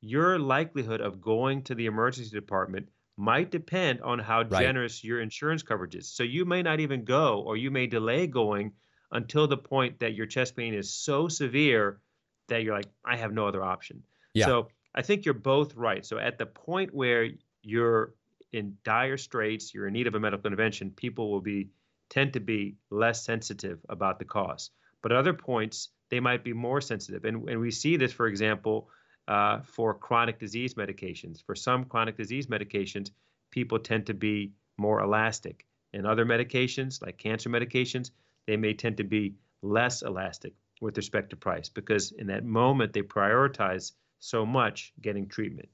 [0.00, 4.62] your likelihood of going to the emergency department might depend on how right.
[4.62, 6.08] generous your insurance coverage is.
[6.08, 8.72] So you may not even go or you may delay going
[9.12, 12.00] until the point that your chest pain is so severe
[12.48, 14.02] that you're like, I have no other option.
[14.32, 14.46] Yeah.
[14.46, 16.04] So I think you're both right.
[16.04, 17.28] So at the point where
[17.62, 18.14] you're
[18.52, 21.68] in dire straits, you're in need of a medical intervention, people will be
[22.10, 24.72] tend to be less sensitive about the cost.
[25.02, 27.24] But at other points, they might be more sensitive.
[27.24, 28.88] And, and we see this, for example,
[29.28, 31.42] uh, for chronic disease medications.
[31.44, 33.10] For some chronic disease medications,
[33.50, 35.66] people tend to be more elastic.
[35.92, 38.10] In other medications, like cancer medications,
[38.46, 42.92] they may tend to be less elastic with respect to price because in that moment
[42.92, 45.68] they prioritize so much getting treatment.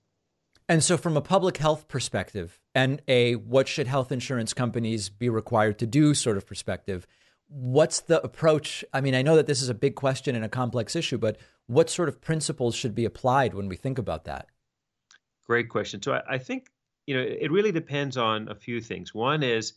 [0.68, 5.28] And so, from a public health perspective and a what should health insurance companies be
[5.28, 7.08] required to do sort of perspective,
[7.50, 8.84] what's the approach?
[8.92, 11.36] I mean, I know that this is a big question and a complex issue, but
[11.66, 14.46] what sort of principles should be applied when we think about that?
[15.46, 16.00] Great question.
[16.00, 16.68] So, I, I think
[17.06, 19.14] you know it really depends on a few things.
[19.14, 19.74] One is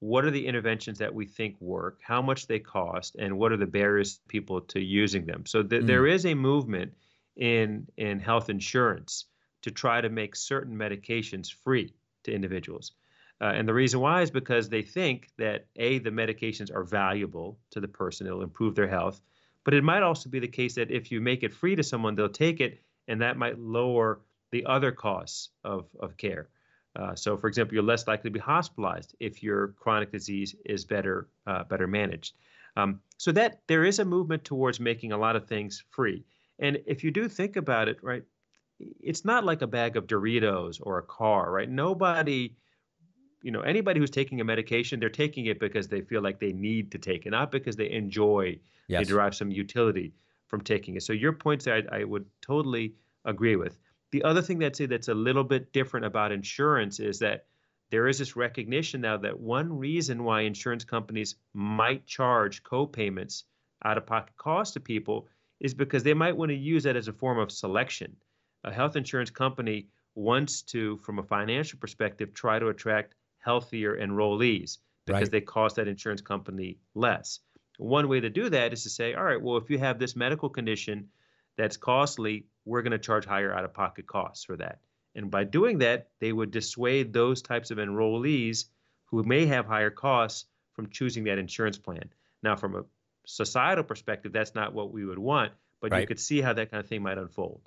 [0.00, 3.56] what are the interventions that we think work, how much they cost, and what are
[3.56, 5.44] the barriers people to using them.
[5.46, 5.86] So th- mm.
[5.86, 6.92] there is a movement
[7.36, 9.26] in in health insurance
[9.62, 12.92] to try to make certain medications free to individuals.
[13.40, 17.58] Uh, and the reason why is because they think that A, the medications are valuable
[17.70, 19.20] to the person, it'll improve their health.
[19.64, 22.14] But it might also be the case that if you make it free to someone,
[22.14, 24.20] they'll take it, and that might lower
[24.52, 26.48] the other costs of, of care.
[26.94, 30.84] Uh, so, for example, you're less likely to be hospitalized if your chronic disease is
[30.84, 32.34] better uh, better managed.
[32.76, 36.24] Um, so that there is a movement towards making a lot of things free.
[36.58, 38.22] And if you do think about it, right,
[38.78, 41.68] it's not like a bag of Doritos or a car, right?
[41.68, 42.54] Nobody,
[43.42, 46.52] you know, anybody who's taking a medication, they're taking it because they feel like they
[46.52, 48.58] need to take it, not because they enjoy,
[48.88, 49.00] yes.
[49.00, 50.12] they derive some utility
[50.46, 51.02] from taking it.
[51.02, 53.78] So your points I, I would totally agree with.
[54.12, 57.46] The other thing that's that's a little bit different about insurance is that
[57.90, 63.44] there is this recognition now that one reason why insurance companies might charge co-payments
[63.84, 65.28] out of pocket costs to people
[65.60, 68.16] is because they might want to use that as a form of selection
[68.66, 73.14] a health insurance company wants to, from a financial perspective, try to attract
[73.46, 75.30] healthier enrollees because right.
[75.30, 77.38] they cost that insurance company less.
[77.78, 80.16] One way to do that is to say, all right, well, if you have this
[80.16, 81.08] medical condition
[81.56, 84.80] that's costly, we're going to charge higher out of pocket costs for that.
[85.14, 88.64] And by doing that, they would dissuade those types of enrollees
[89.06, 92.10] who may have higher costs from choosing that insurance plan.
[92.42, 92.84] Now, from a
[93.26, 96.00] societal perspective, that's not what we would want, but right.
[96.00, 97.60] you could see how that kind of thing might unfold.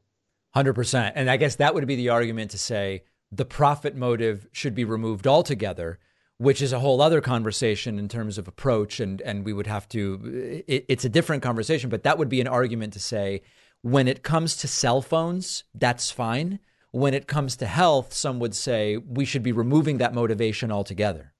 [0.55, 1.13] 100%.
[1.15, 4.85] And I guess that would be the argument to say the profit motive should be
[4.85, 5.99] removed altogether,
[6.37, 8.99] which is a whole other conversation in terms of approach.
[8.99, 12.41] And, and we would have to, it, it's a different conversation, but that would be
[12.41, 13.41] an argument to say
[13.81, 16.59] when it comes to cell phones, that's fine.
[16.91, 21.33] When it comes to health, some would say we should be removing that motivation altogether.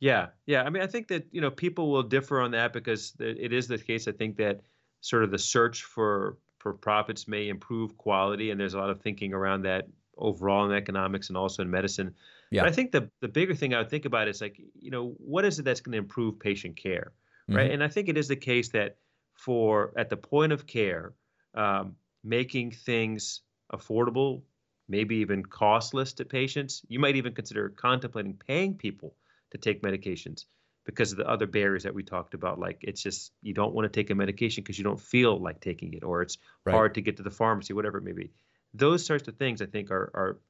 [0.00, 0.62] Yeah, yeah.
[0.62, 3.68] I mean, I think that you know people will differ on that because it is
[3.68, 4.08] the case.
[4.08, 4.60] I think that
[5.00, 9.00] sort of the search for for profits may improve quality, and there's a lot of
[9.00, 9.86] thinking around that
[10.20, 12.14] overall in economics and also in medicine.
[12.50, 12.62] Yeah.
[12.62, 15.14] But I think the the bigger thing I would think about is like, you know,
[15.18, 17.12] what is it that's going to improve patient care,
[17.48, 17.64] right?
[17.64, 17.74] Mm-hmm.
[17.74, 18.96] And I think it is the case that
[19.34, 21.14] for at the point of care,
[21.54, 23.40] um, making things
[23.72, 24.42] affordable,
[24.88, 26.82] maybe even costless to patients.
[26.88, 29.14] You might even consider contemplating paying people
[29.52, 30.44] to take medications
[30.84, 32.58] because of the other barriers that we talked about.
[32.58, 35.60] Like it's just you don't want to take a medication because you don't feel like
[35.60, 36.72] taking it, or it's right.
[36.72, 38.30] hard to get to the pharmacy, whatever it may be.
[38.74, 40.40] Those sorts of things I think are are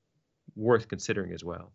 [0.57, 1.73] worth considering as well.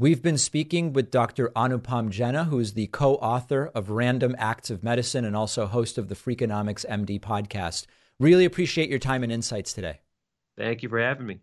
[0.00, 1.48] We've been speaking with Dr.
[1.56, 5.98] Anupam Jena, who is the co author of Random Acts of Medicine and also host
[5.98, 7.86] of the Freakonomics MD podcast.
[8.20, 10.00] Really appreciate your time and insights today.
[10.56, 11.38] Thank you for having me.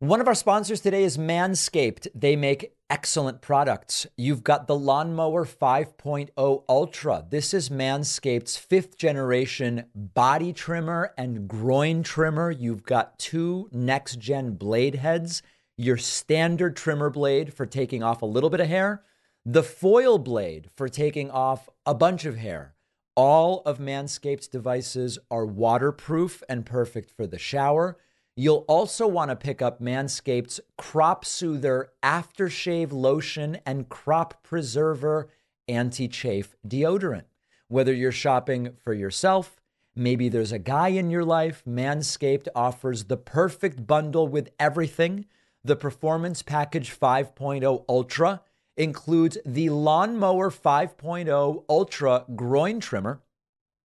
[0.00, 2.08] One of our sponsors today is Manscaped.
[2.14, 4.06] They make excellent products.
[4.16, 7.24] You've got the Lawnmower 5.0 Ultra.
[7.28, 12.50] This is Manscaped's fifth generation body trimmer and groin trimmer.
[12.50, 15.42] You've got two next gen blade heads,
[15.76, 19.02] your standard trimmer blade for taking off a little bit of hair,
[19.44, 22.74] the foil blade for taking off a bunch of hair.
[23.16, 27.96] All of Manscaped's devices are waterproof and perfect for the shower.
[28.38, 35.30] You'll also want to pick up Manscaped's Crop Soother Aftershave Lotion and Crop Preserver
[35.66, 37.24] Anti Chafe Deodorant.
[37.68, 39.58] Whether you're shopping for yourself,
[39.94, 45.24] maybe there's a guy in your life, Manscaped offers the perfect bundle with everything.
[45.64, 48.42] The Performance Package 5.0 Ultra
[48.76, 53.22] includes the Lawnmower 5.0 Ultra Groin Trimmer,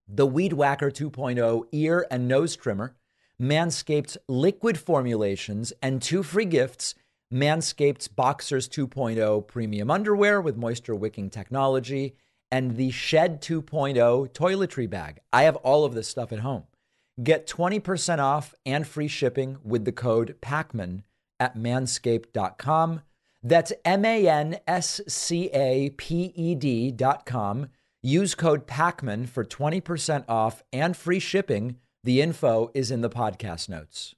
[0.10, 2.98] the Weed Whacker 2.0 Ear and Nose Trimmer
[3.42, 6.94] Manscaped's liquid formulations, and two free gifts
[7.34, 12.16] Manscaped's Boxers 2.0 premium underwear with moisture wicking technology,
[12.52, 13.96] and the Shed 2.0
[14.34, 15.20] toiletry bag.
[15.32, 16.66] I have all of this stuff at home.
[17.24, 21.04] Get 20% off and free shipping with the code PAKMAN
[21.40, 23.02] at manscaped.com.
[23.42, 27.70] That's M A N S C A P E D.com.
[28.04, 31.78] Use code PAKMAN for 20% off and free shipping.
[32.04, 34.16] The info is in the podcast notes.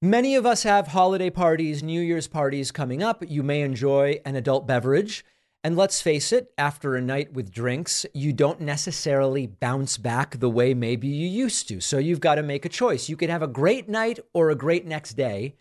[0.00, 3.24] Many of us have holiday parties, New Year's parties coming up.
[3.28, 5.24] You may enjoy an adult beverage.
[5.64, 10.48] And let's face it, after a night with drinks, you don't necessarily bounce back the
[10.48, 11.80] way maybe you used to.
[11.80, 13.08] So you've got to make a choice.
[13.08, 15.56] You could have a great night or a great next day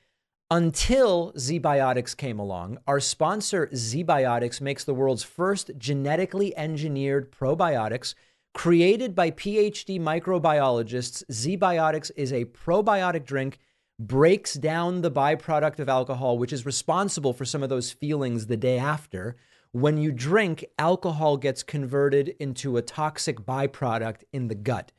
[0.52, 2.78] until ZBiotics came along.
[2.88, 8.14] Our sponsor, ZBiotics, makes the world's first genetically engineered probiotics
[8.54, 11.24] created by PhD microbiologists.
[11.32, 13.60] ZBiotics is a probiotic drink
[14.00, 18.58] breaks down the byproduct of alcohol, which is responsible for some of those feelings the
[18.58, 19.36] day after.
[19.72, 24.92] When you drink, alcohol gets converted into a toxic byproduct in the gut.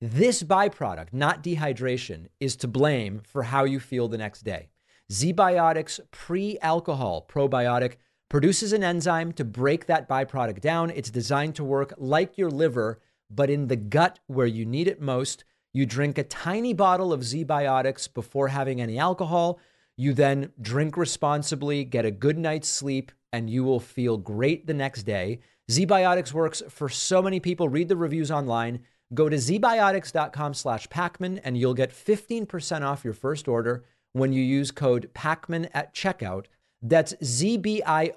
[0.00, 4.68] This byproduct, not dehydration, is to blame for how you feel the next day.
[5.10, 7.94] ZBiotics pre alcohol probiotic
[8.28, 10.90] produces an enzyme to break that byproduct down.
[10.90, 13.00] It's designed to work like your liver,
[13.30, 15.44] but in the gut where you need it most.
[15.72, 19.60] You drink a tiny bottle of ZBiotics before having any alcohol.
[19.96, 24.74] You then drink responsibly, get a good night's sleep, and you will feel great the
[24.74, 25.40] next day.
[25.70, 27.68] ZBiotics works for so many people.
[27.68, 28.80] Read the reviews online.
[29.12, 34.42] Go to zbiotics.com slash Pakman and you'll get 15% off your first order when you
[34.42, 36.46] use code PAKMAN at checkout.
[36.80, 38.08] That's Z-B-I-O-T-I-C-S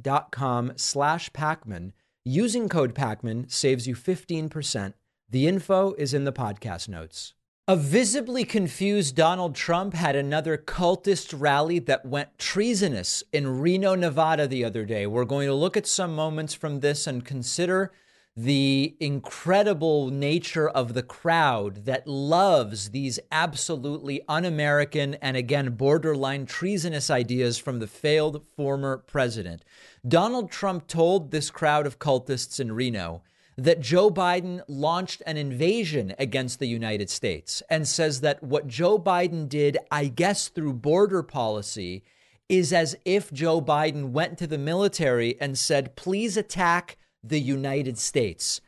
[0.00, 1.92] dot com slash Pakman.
[2.24, 4.94] Using code Pakman saves you 15%.
[5.28, 7.34] The info is in the podcast notes.
[7.68, 14.46] A visibly confused Donald Trump had another cultist rally that went treasonous in Reno, Nevada
[14.46, 15.04] the other day.
[15.04, 17.90] We're going to look at some moments from this and consider
[18.38, 26.44] the incredible nature of the crowd that loves these absolutely un American and again borderline
[26.44, 29.64] treasonous ideas from the failed former president.
[30.06, 33.22] Donald Trump told this crowd of cultists in Reno
[33.56, 38.98] that Joe Biden launched an invasion against the United States and says that what Joe
[38.98, 42.04] Biden did, I guess through border policy,
[42.50, 47.98] is as if Joe Biden went to the military and said, please attack the United
[47.98, 48.60] States.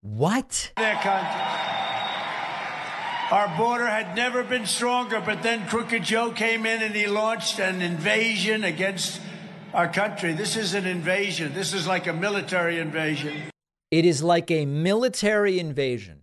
[0.00, 0.72] What?
[3.30, 7.58] Our border had never been stronger, but then Crooked Joe came in and he launched
[7.58, 9.20] an invasion against
[9.74, 10.32] our country.
[10.32, 11.52] This is an invasion.
[11.52, 13.50] This is like a military invasion.
[13.90, 16.20] It is like a military invasion.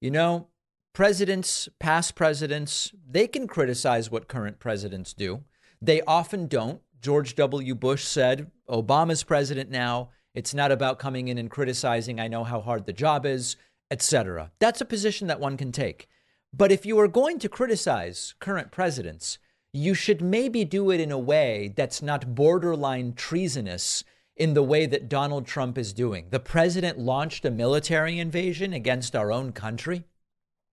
[0.00, 0.48] You know,
[0.92, 5.44] presidents, past presidents, they can criticize what current presidents do.
[5.80, 6.82] They often don't.
[7.00, 7.74] George W.
[7.74, 10.10] Bush said, Obama's president now.
[10.34, 13.56] It's not about coming in and criticizing, I know how hard the job is,
[13.90, 14.50] etc.
[14.58, 16.08] That's a position that one can take.
[16.54, 19.38] But if you are going to criticize current presidents,
[19.72, 24.04] you should maybe do it in a way that's not borderline treasonous
[24.36, 26.26] in the way that Donald Trump is doing.
[26.30, 30.04] The president launched a military invasion against our own country.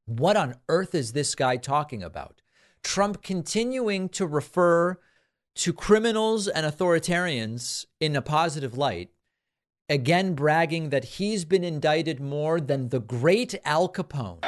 [0.05, 2.41] What on earth is this guy talking about?
[2.83, 4.97] Trump continuing to refer
[5.55, 9.11] to criminals and authoritarians in a positive light,
[9.89, 14.39] again bragging that he's been indicted more than the great Al Capone.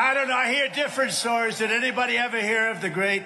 [0.00, 0.36] I don't know.
[0.36, 1.58] I hear different stories.
[1.58, 3.22] Did anybody ever hear of the great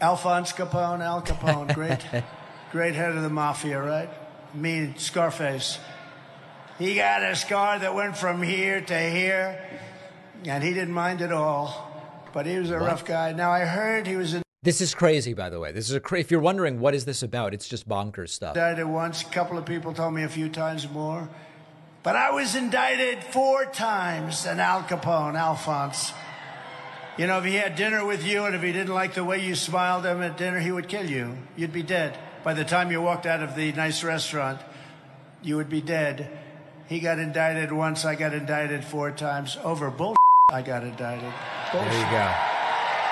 [0.00, 2.04] Alphonse Capone, Al Capone, great,
[2.72, 4.08] great head of the mafia, right?
[4.54, 5.78] Mean Scarface.
[6.78, 9.62] He got a scar that went from here to here,
[10.44, 11.86] and he didn't mind at all.
[12.32, 12.86] But he was a what?
[12.86, 13.32] rough guy.
[13.32, 14.42] Now I heard he was in.
[14.62, 15.72] This is crazy, by the way.
[15.72, 18.54] This is a cra- if you're wondering what is this about, it's just bonkers stuff.
[18.54, 19.22] Indicted once.
[19.22, 21.30] A couple of people told me a few times more,
[22.02, 24.44] but I was indicted four times.
[24.44, 26.12] And Al Capone, Alphonse.
[27.16, 29.42] You know, if he had dinner with you and if he didn't like the way
[29.42, 31.38] you smiled at him at dinner, he would kill you.
[31.56, 32.18] You'd be dead.
[32.44, 34.60] By the time you walked out of the nice restaurant,
[35.42, 36.38] you would be dead.
[36.86, 39.56] He got indicted once, I got indicted four times.
[39.64, 40.18] Over bullshit,
[40.50, 41.32] I got indicted.
[41.72, 41.90] Bullshit.
[41.92, 42.49] There you go.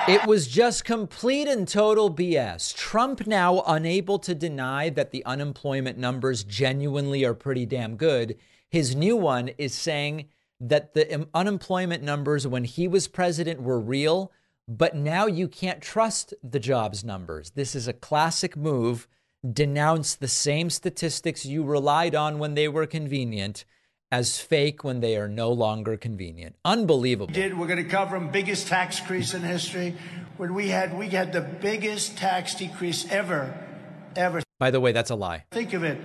[0.07, 2.75] It was just complete and total BS.
[2.75, 8.37] Trump now unable to deny that the unemployment numbers genuinely are pretty damn good.
[8.69, 10.29] His new one is saying
[10.59, 14.31] that the unemployment numbers when he was president were real,
[14.67, 17.51] but now you can't trust the jobs numbers.
[17.51, 19.07] This is a classic move.
[19.53, 23.63] Denounce the same statistics you relied on when they were convenient
[24.11, 26.55] as fake when they are no longer convenient.
[26.65, 27.33] Unbelievable.
[27.33, 29.95] Did we're going to cover them biggest tax increase in history
[30.37, 33.53] when we had we had the biggest tax decrease ever
[34.15, 34.41] ever.
[34.59, 35.45] By the way, that's a lie.
[35.51, 35.99] Think of it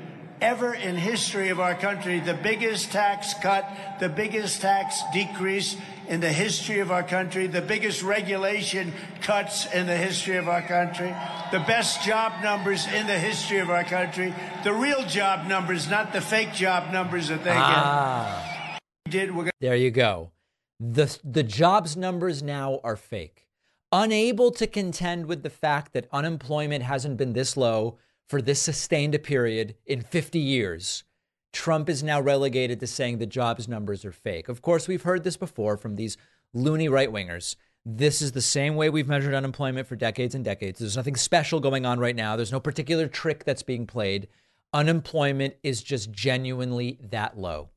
[0.45, 3.67] ever in history of our country, the biggest tax cut,
[3.99, 5.75] the biggest tax decrease
[6.07, 8.93] in the history of our country, the biggest regulation
[9.23, 11.09] cuts in the history of our country,
[11.51, 14.35] the best job numbers in the history of our country,
[14.65, 18.79] the real job numbers, not the fake job numbers that they ah.
[19.07, 19.11] get.
[19.11, 20.31] Did, gonna- there you go.
[20.79, 23.47] The, the jobs numbers now are fake.
[23.93, 27.97] Unable to contend with the fact that unemployment hasn't been this low
[28.29, 31.05] for this sustained a period in 50 years.
[31.53, 34.49] Trump is now relegated to saying the jobs numbers are fake.
[34.49, 36.17] Of course, we've heard this before from these
[36.53, 37.57] loony right wingers.
[37.87, 40.79] This is the same way we've measured unemployment for decades and decades.
[40.79, 42.35] There's nothing special going on right now.
[42.35, 44.29] There's no particular trick that's being played.
[44.73, 47.71] Unemployment is just genuinely that low.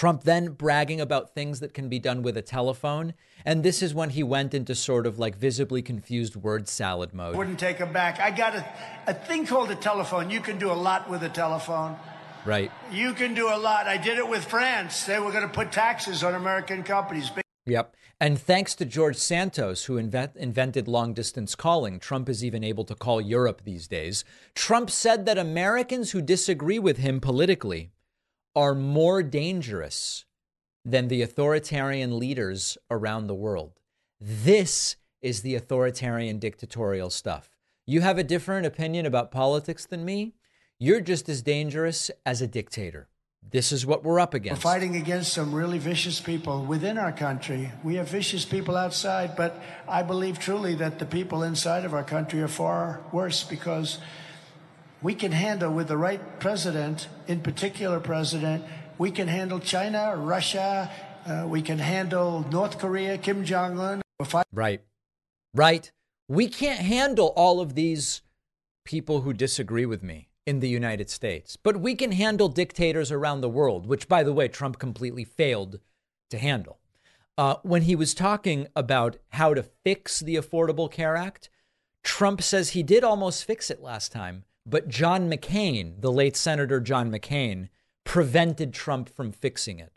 [0.00, 3.12] Trump then bragging about things that can be done with a telephone.
[3.44, 7.36] And this is when he went into sort of like visibly confused word salad mode.
[7.36, 8.18] Wouldn't take him back.
[8.18, 8.64] I got a,
[9.06, 10.30] a thing called a telephone.
[10.30, 11.98] You can do a lot with a telephone.
[12.46, 12.72] Right.
[12.90, 13.88] You can do a lot.
[13.88, 15.04] I did it with France.
[15.04, 17.30] They were going to put taxes on American companies.
[17.66, 17.94] Yep.
[18.18, 22.84] And thanks to George Santos, who invent, invented long distance calling, Trump is even able
[22.86, 24.24] to call Europe these days.
[24.54, 27.92] Trump said that Americans who disagree with him politically
[28.54, 30.24] are more dangerous
[30.84, 33.72] than the authoritarian leaders around the world.
[34.20, 37.50] This is the authoritarian dictatorial stuff.
[37.86, 40.34] You have a different opinion about politics than me,
[40.78, 43.08] you're just as dangerous as a dictator.
[43.50, 44.64] This is what we're up against.
[44.64, 47.72] We're fighting against some really vicious people within our country.
[47.82, 52.04] We have vicious people outside, but I believe truly that the people inside of our
[52.04, 53.98] country are far worse because
[55.02, 58.64] we can handle with the right president, in particular president,
[58.98, 60.90] we can handle China, Russia,
[61.26, 64.02] uh, we can handle North Korea, Kim Jong Un.
[64.52, 64.82] Right,
[65.54, 65.90] right.
[66.28, 68.22] We can't handle all of these
[68.84, 73.40] people who disagree with me in the United States, but we can handle dictators around
[73.40, 75.80] the world, which, by the way, Trump completely failed
[76.28, 76.78] to handle.
[77.38, 81.48] Uh, when he was talking about how to fix the Affordable Care Act,
[82.02, 86.80] Trump says he did almost fix it last time but John McCain, the late Senator
[86.80, 87.68] John McCain,
[88.04, 89.92] prevented Trump from fixing it.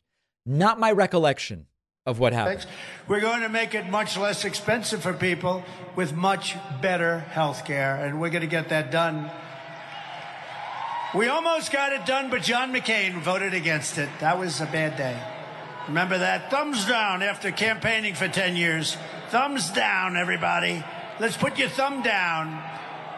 [0.46, 1.68] Not my recollection
[2.06, 2.66] of what happened.
[3.08, 5.64] We're going to make it much less expensive for people
[5.96, 9.32] with much better health care, and we're going to get that done.
[11.16, 14.10] We almost got it done, but John McCain voted against it.
[14.20, 15.22] That was a bad day.
[15.88, 16.50] Remember that?
[16.50, 18.98] Thumbs down after campaigning for 10 years.
[19.30, 20.84] Thumbs down, everybody.
[21.20, 22.73] Let's put your thumb down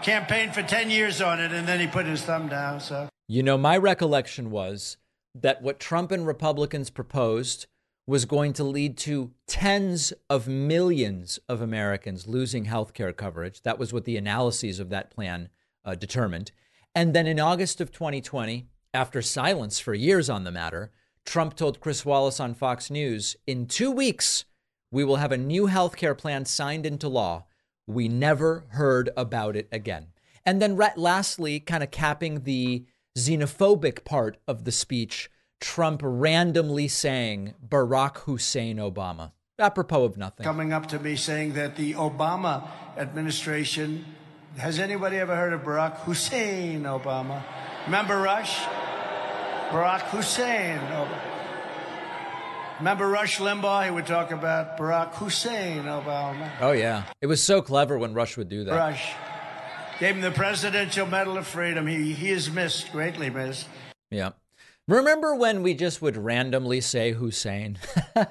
[0.06, 2.80] campaigned for 10 years on it and then he put his thumb down.
[2.80, 4.98] So, you know, my recollection was
[5.34, 7.66] that what Trump and Republicans proposed
[8.06, 13.64] was going to lead to tens of millions of Americans losing health care coverage.
[13.64, 15.50] That was what the analyses of that plan
[15.84, 16.52] uh, determined.
[16.94, 20.92] And then in August of 2020, after silence for years on the matter,
[21.26, 24.46] Trump told Chris Wallace on Fox News in two weeks,
[24.92, 27.46] we will have a new health care plan signed into law
[27.88, 30.08] we never heard about it again.
[30.46, 32.86] And then, lastly, kind of capping the
[33.18, 35.30] xenophobic part of the speech,
[35.60, 40.44] Trump randomly saying Barack Hussein Obama, apropos of nothing.
[40.44, 42.68] Coming up to me saying that the Obama
[42.98, 44.06] administration
[44.58, 47.42] has anybody ever heard of Barack Hussein Obama?
[47.86, 48.60] Remember Rush?
[49.70, 51.35] Barack Hussein Obama.
[52.80, 53.86] Remember Rush Limbaugh?
[53.86, 56.52] He would talk about Barack Hussein Obama.
[56.60, 57.04] Oh, yeah.
[57.22, 58.76] It was so clever when Rush would do that.
[58.76, 59.14] Rush.
[60.00, 61.88] Gave him the Presidential Medal of Freedom.
[61.88, 63.70] He, he is missed, greatly missed.
[64.12, 64.32] Yeah.
[64.90, 67.80] Remember when we just would randomly say Hussein?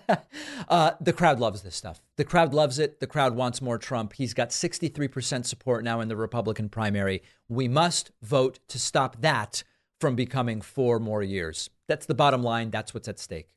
[0.68, 2.02] uh, the crowd loves this stuff.
[2.16, 3.00] The crowd loves it.
[3.00, 4.12] The crowd wants more Trump.
[4.12, 7.22] He's got 63% support now in the Republican primary.
[7.48, 9.64] We must vote to stop that
[9.98, 11.70] from becoming four more years.
[11.88, 12.70] That's the bottom line.
[12.70, 13.54] That's what's at stake.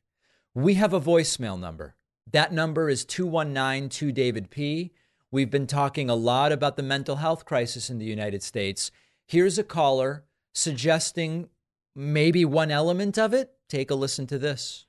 [0.58, 1.94] We have a voicemail number.
[2.32, 4.90] That number is 219 2 David P.
[5.30, 8.90] We've been talking a lot about the mental health crisis in the United States.
[9.24, 11.48] Here's a caller suggesting
[11.94, 13.52] maybe one element of it.
[13.68, 14.86] Take a listen to this.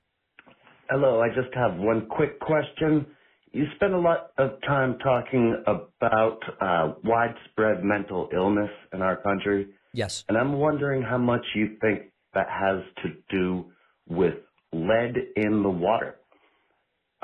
[0.90, 3.06] Hello, I just have one quick question.
[3.52, 9.68] You spend a lot of time talking about uh, widespread mental illness in our country.
[9.94, 10.26] Yes.
[10.30, 13.66] And I'm wondering how much you think that has to do
[14.08, 14.34] with
[14.74, 16.16] lead in the water,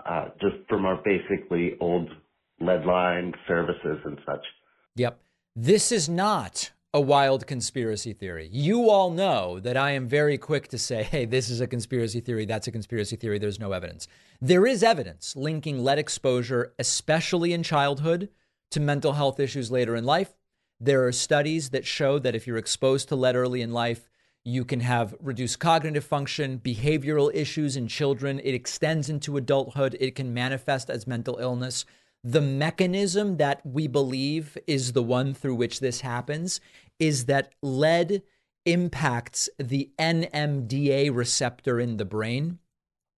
[0.06, 2.10] uh, just from our basically old
[2.60, 4.46] lead line services and such.
[4.96, 5.20] Yep.
[5.56, 8.48] This is not a wild conspiracy theory.
[8.52, 12.22] You all know that I am very quick to say, hey, this is a conspiracy
[12.22, 14.08] theory, that's a conspiracy theory, there's no evidence.
[14.39, 18.30] There is evidence linking lead exposure, especially in childhood,
[18.72, 20.36] to mental health issues later in life.
[20.80, 24.10] There are studies that show that if you're exposed to lead early in life,
[24.48, 28.39] You can have reduced cognitive function, behavioral issues in children.
[28.43, 29.98] It extends into adulthood.
[30.00, 31.84] It can manifest as mental illness.
[32.24, 36.62] The mechanism that we believe is the one through which this happens
[37.00, 38.22] is that lead
[38.68, 42.60] impacts the NMDA receptor in the brain,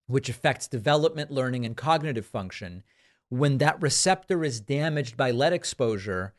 [0.08, 2.84] which affects development, learning, and cognitive function.
[3.28, 6.34] When that receptor is damaged by lead exposure,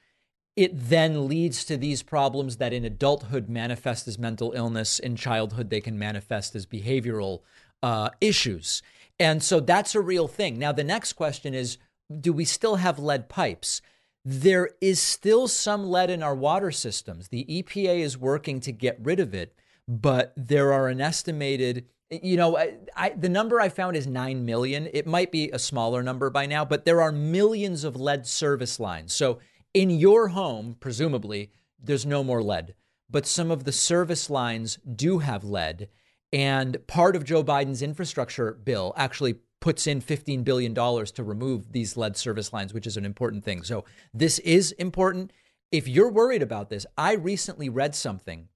[0.59, 4.98] it then leads to these problems that in adulthood manifest as mental illness.
[4.98, 7.42] In childhood, they can manifest as behavioral
[7.80, 8.82] uh, issues.
[9.20, 10.59] And so that's a real thing.
[10.59, 11.78] Now, the next question is
[12.20, 13.80] do we still have lead pipes?
[14.24, 17.28] There is still some lead in our water systems.
[17.28, 19.54] The EPA is working to get rid of it,
[19.86, 24.42] but there are an estimated you know, I, I, the number I found is 9
[24.42, 24.88] million.
[24.94, 28.80] It might be a smaller number by now, but there are millions of lead service
[28.80, 29.12] lines.
[29.12, 29.40] So
[29.74, 32.74] in your home, presumably, there's no more lead,
[33.08, 35.88] but some of the service lines do have lead.
[36.32, 41.96] And part of Joe Biden's infrastructure bill actually puts in $15 billion to remove these
[41.96, 43.62] lead service lines, which is an important thing.
[43.62, 45.32] So this is important.
[45.72, 48.48] If you're worried about this, I recently read something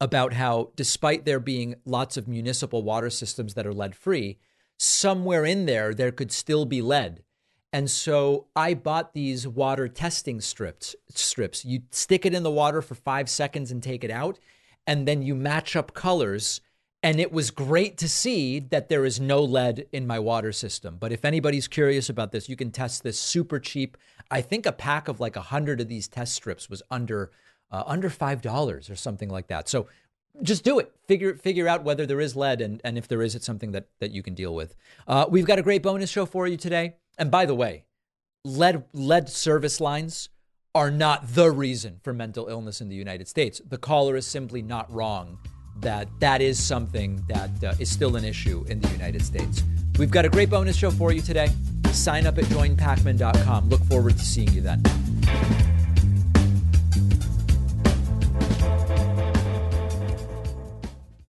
[0.00, 4.38] about how, despite there being lots of municipal water systems that are lead free,
[4.78, 7.22] somewhere in there, there could still be lead.
[7.72, 10.96] And so I bought these water testing strips.
[11.10, 11.64] Strips.
[11.64, 14.38] You stick it in the water for five seconds and take it out,
[14.86, 16.60] and then you match up colors.
[17.02, 20.96] And it was great to see that there is no lead in my water system.
[20.98, 23.96] But if anybody's curious about this, you can test this super cheap.
[24.30, 27.30] I think a pack of like a hundred of these test strips was under
[27.70, 29.68] uh, under five dollars or something like that.
[29.68, 29.86] So
[30.42, 30.92] just do it.
[31.06, 33.88] Figure figure out whether there is lead, and and if there is, it's something that
[34.00, 34.74] that you can deal with.
[35.06, 36.94] Uh, we've got a great bonus show for you today.
[37.18, 37.84] And by the way,
[38.44, 40.28] lead lead service lines
[40.74, 43.60] are not the reason for mental illness in the United States.
[43.66, 45.38] The caller is simply not wrong
[45.80, 49.62] that that is something that uh, is still an issue in the United States.
[49.98, 51.50] We've got a great bonus show for you today.
[51.92, 53.68] Sign up at joinpakman.com.
[53.68, 54.82] Look forward to seeing you then.